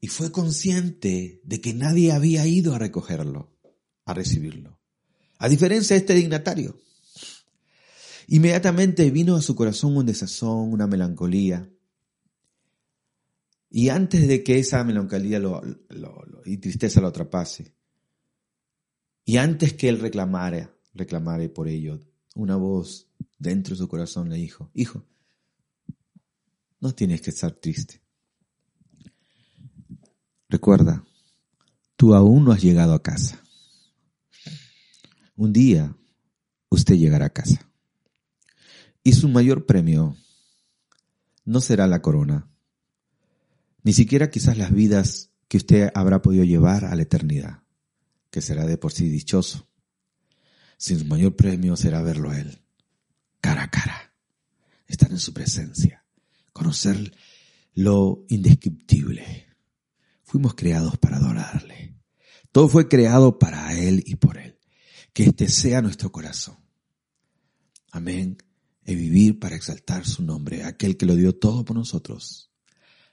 y 0.00 0.08
fue 0.08 0.32
consciente 0.32 1.40
de 1.44 1.60
que 1.60 1.72
nadie 1.72 2.10
había 2.10 2.44
ido 2.44 2.74
a 2.74 2.78
recogerlo, 2.78 3.56
a 4.04 4.14
recibirlo. 4.14 4.80
A 5.38 5.48
diferencia 5.48 5.94
de 5.94 6.00
este 6.00 6.14
dignatario. 6.14 6.80
Inmediatamente 8.26 9.10
vino 9.10 9.36
a 9.36 9.42
su 9.42 9.54
corazón 9.54 9.96
un 9.96 10.06
desazón, 10.06 10.72
una 10.72 10.86
melancolía. 10.88 11.70
Y 13.70 13.90
antes 13.90 14.26
de 14.26 14.42
que 14.42 14.58
esa 14.58 14.82
melancolía 14.82 15.40
y 16.44 16.56
tristeza 16.56 17.00
lo 17.00 17.08
atrapase, 17.08 17.74
y 19.24 19.36
antes 19.36 19.74
que 19.74 19.88
él 19.88 20.00
reclamara, 20.00 20.74
reclamara 20.94 21.48
por 21.52 21.68
ello, 21.68 22.00
una 22.34 22.56
voz 22.56 23.08
dentro 23.38 23.74
de 23.74 23.78
su 23.78 23.88
corazón 23.88 24.28
le 24.28 24.36
dijo, 24.36 24.70
hijo, 24.74 25.04
no 26.80 26.94
tienes 26.94 27.20
que 27.20 27.30
estar 27.30 27.52
triste. 27.52 28.00
Recuerda, 30.48 31.04
tú 31.96 32.14
aún 32.14 32.44
no 32.44 32.52
has 32.52 32.62
llegado 32.62 32.92
a 32.94 33.02
casa. 33.02 33.42
Un 35.36 35.52
día 35.52 35.96
usted 36.68 36.96
llegará 36.96 37.26
a 37.26 37.32
casa. 37.32 37.70
Y 39.04 39.12
su 39.12 39.28
mayor 39.28 39.66
premio 39.66 40.16
no 41.44 41.60
será 41.60 41.86
la 41.86 42.02
corona, 42.02 42.48
ni 43.82 43.92
siquiera 43.92 44.30
quizás 44.30 44.56
las 44.56 44.72
vidas 44.72 45.30
que 45.48 45.56
usted 45.56 45.90
habrá 45.94 46.22
podido 46.22 46.44
llevar 46.44 46.84
a 46.84 46.94
la 46.94 47.02
eternidad, 47.02 47.62
que 48.30 48.40
será 48.40 48.66
de 48.66 48.78
por 48.78 48.92
sí 48.92 49.08
dichoso. 49.08 49.68
Su 50.82 51.04
mayor 51.04 51.36
premio 51.36 51.76
será 51.76 52.02
verlo 52.02 52.32
a 52.32 52.40
Él, 52.40 52.60
cara 53.40 53.62
a 53.62 53.70
cara, 53.70 54.16
estar 54.88 55.12
en 55.12 55.20
su 55.20 55.32
presencia, 55.32 56.04
conocer 56.52 57.16
lo 57.72 58.24
indescriptible. 58.28 59.46
Fuimos 60.24 60.54
creados 60.54 60.98
para 60.98 61.18
adorarle. 61.18 61.94
Todo 62.50 62.68
fue 62.68 62.88
creado 62.88 63.38
para 63.38 63.78
Él 63.78 64.02
y 64.04 64.16
por 64.16 64.38
Él. 64.38 64.58
Que 65.12 65.22
este 65.22 65.48
sea 65.48 65.82
nuestro 65.82 66.10
corazón. 66.10 66.58
Amén. 67.92 68.38
Y 68.84 68.96
vivir 68.96 69.38
para 69.38 69.54
exaltar 69.54 70.04
su 70.04 70.24
nombre, 70.24 70.64
aquel 70.64 70.96
que 70.96 71.06
lo 71.06 71.14
dio 71.14 71.32
todo 71.32 71.64
por 71.64 71.76
nosotros. 71.76 72.50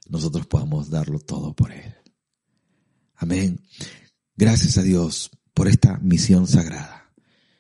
Nosotros 0.08 0.48
podamos 0.48 0.90
darlo 0.90 1.20
todo 1.20 1.56
por 1.56 1.72
Él. 1.72 1.94
Amén. 3.14 3.62
Gracias 4.36 4.80
a 4.80 4.82
Dios 4.82 5.30
por 5.54 5.68
esta 5.68 6.00
misión 6.00 6.48
sagrada. 6.48 6.99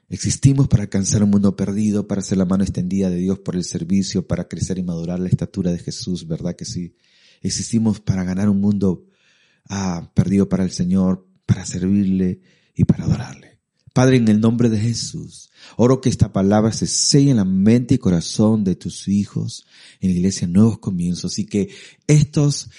Existimos 0.10 0.68
para 0.68 0.84
alcanzar 0.84 1.24
un 1.24 1.30
mundo 1.30 1.56
perdido, 1.56 2.08
para 2.08 2.22
hacer 2.22 2.38
la 2.38 2.46
mano 2.46 2.64
extendida 2.64 3.12
de 3.12 3.18
Dios 3.18 3.40
por 3.40 3.56
el 3.56 3.64
servicio, 3.64 4.28
para 4.28 4.48
crecer 4.48 4.80
y 4.80 4.84
madurar 4.84 5.20
la 5.20 5.30
estatura 5.30 5.72
de 5.72 5.78
Jesús, 5.78 6.28
¿verdad 6.28 6.56
que 6.56 6.66
sí? 6.66 6.96
Existimos 7.42 8.00
para 8.00 8.24
ganar 8.24 8.50
un 8.50 8.60
mundo 8.60 9.06
ah, 9.70 10.12
perdido 10.16 10.50
para 10.50 10.64
el 10.64 10.72
Señor, 10.72 11.28
para 11.46 11.64
servirle 11.66 12.42
y 12.76 12.86
para 12.86 13.04
adorarle. 13.04 13.60
Padre, 13.94 14.18
en 14.18 14.28
el 14.30 14.40
nombre 14.40 14.70
de 14.70 14.80
Jesús, 14.80 15.50
oro 15.76 16.00
que 16.02 16.10
esta 16.10 16.32
palabra 16.32 16.72
se 16.72 16.88
selle 16.88 17.32
en 17.32 17.38
la 17.38 17.46
mente 17.46 17.96
y 17.96 17.98
corazón 17.98 18.64
de 18.64 18.76
tus 18.76 19.08
hijos 19.08 19.66
en 20.00 20.10
la 20.10 20.16
iglesia 20.16 20.48
Nuevos 20.48 20.80
Comienzos 20.80 21.38
y 21.38 21.46
que 21.46 21.70
estos 22.08 22.70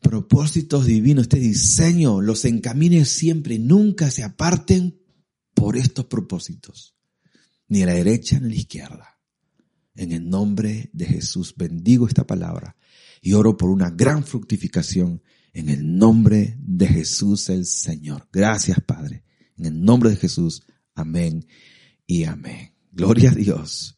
propósitos 0.00 0.84
divinos, 0.84 1.22
este 1.22 1.38
diseño, 1.38 2.20
los 2.20 2.44
encamine 2.44 3.04
siempre, 3.04 3.58
nunca 3.58 4.10
se 4.10 4.22
aparten 4.22 4.98
por 5.64 5.78
estos 5.78 6.04
propósitos, 6.04 6.94
ni 7.68 7.84
a 7.84 7.86
la 7.86 7.94
derecha 7.94 8.38
ni 8.38 8.44
a 8.44 8.48
la 8.50 8.54
izquierda. 8.54 9.18
En 9.94 10.12
el 10.12 10.28
nombre 10.28 10.90
de 10.92 11.06
Jesús 11.06 11.54
bendigo 11.56 12.06
esta 12.06 12.26
palabra 12.26 12.76
y 13.22 13.32
oro 13.32 13.56
por 13.56 13.70
una 13.70 13.88
gran 13.88 14.24
fructificación 14.24 15.22
en 15.54 15.70
el 15.70 15.96
nombre 15.96 16.58
de 16.58 16.86
Jesús 16.86 17.48
el 17.48 17.64
Señor. 17.64 18.28
Gracias, 18.30 18.78
Padre. 18.86 19.24
En 19.56 19.64
el 19.64 19.82
nombre 19.82 20.10
de 20.10 20.16
Jesús. 20.16 20.64
Amén 20.94 21.46
y 22.06 22.24
amén. 22.24 22.74
Gloria 22.92 23.30
a 23.30 23.34
Dios. 23.34 23.96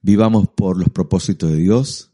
Vivamos 0.00 0.48
por 0.48 0.78
los 0.78 0.88
propósitos 0.88 1.50
de 1.50 1.58
Dios 1.58 2.10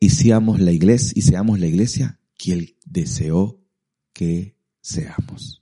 y 0.00 0.08
seamos 0.08 0.58
la 0.58 0.72
iglesia, 0.72 1.12
y 1.14 1.20
seamos 1.20 1.60
la 1.60 1.66
iglesia 1.66 2.18
que 2.34 2.78
deseó 2.86 3.60
que 4.14 4.56
seamos. 4.80 5.61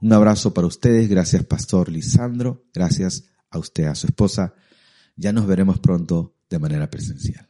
Un 0.00 0.12
abrazo 0.12 0.54
para 0.54 0.66
ustedes. 0.66 1.08
Gracias, 1.08 1.44
Pastor 1.44 1.90
Lisandro. 1.90 2.64
Gracias 2.72 3.24
a 3.50 3.58
usted, 3.58 3.84
a 3.84 3.94
su 3.94 4.06
esposa. 4.06 4.54
Ya 5.16 5.32
nos 5.32 5.46
veremos 5.46 5.78
pronto 5.78 6.36
de 6.48 6.58
manera 6.58 6.88
presencial. 6.88 7.49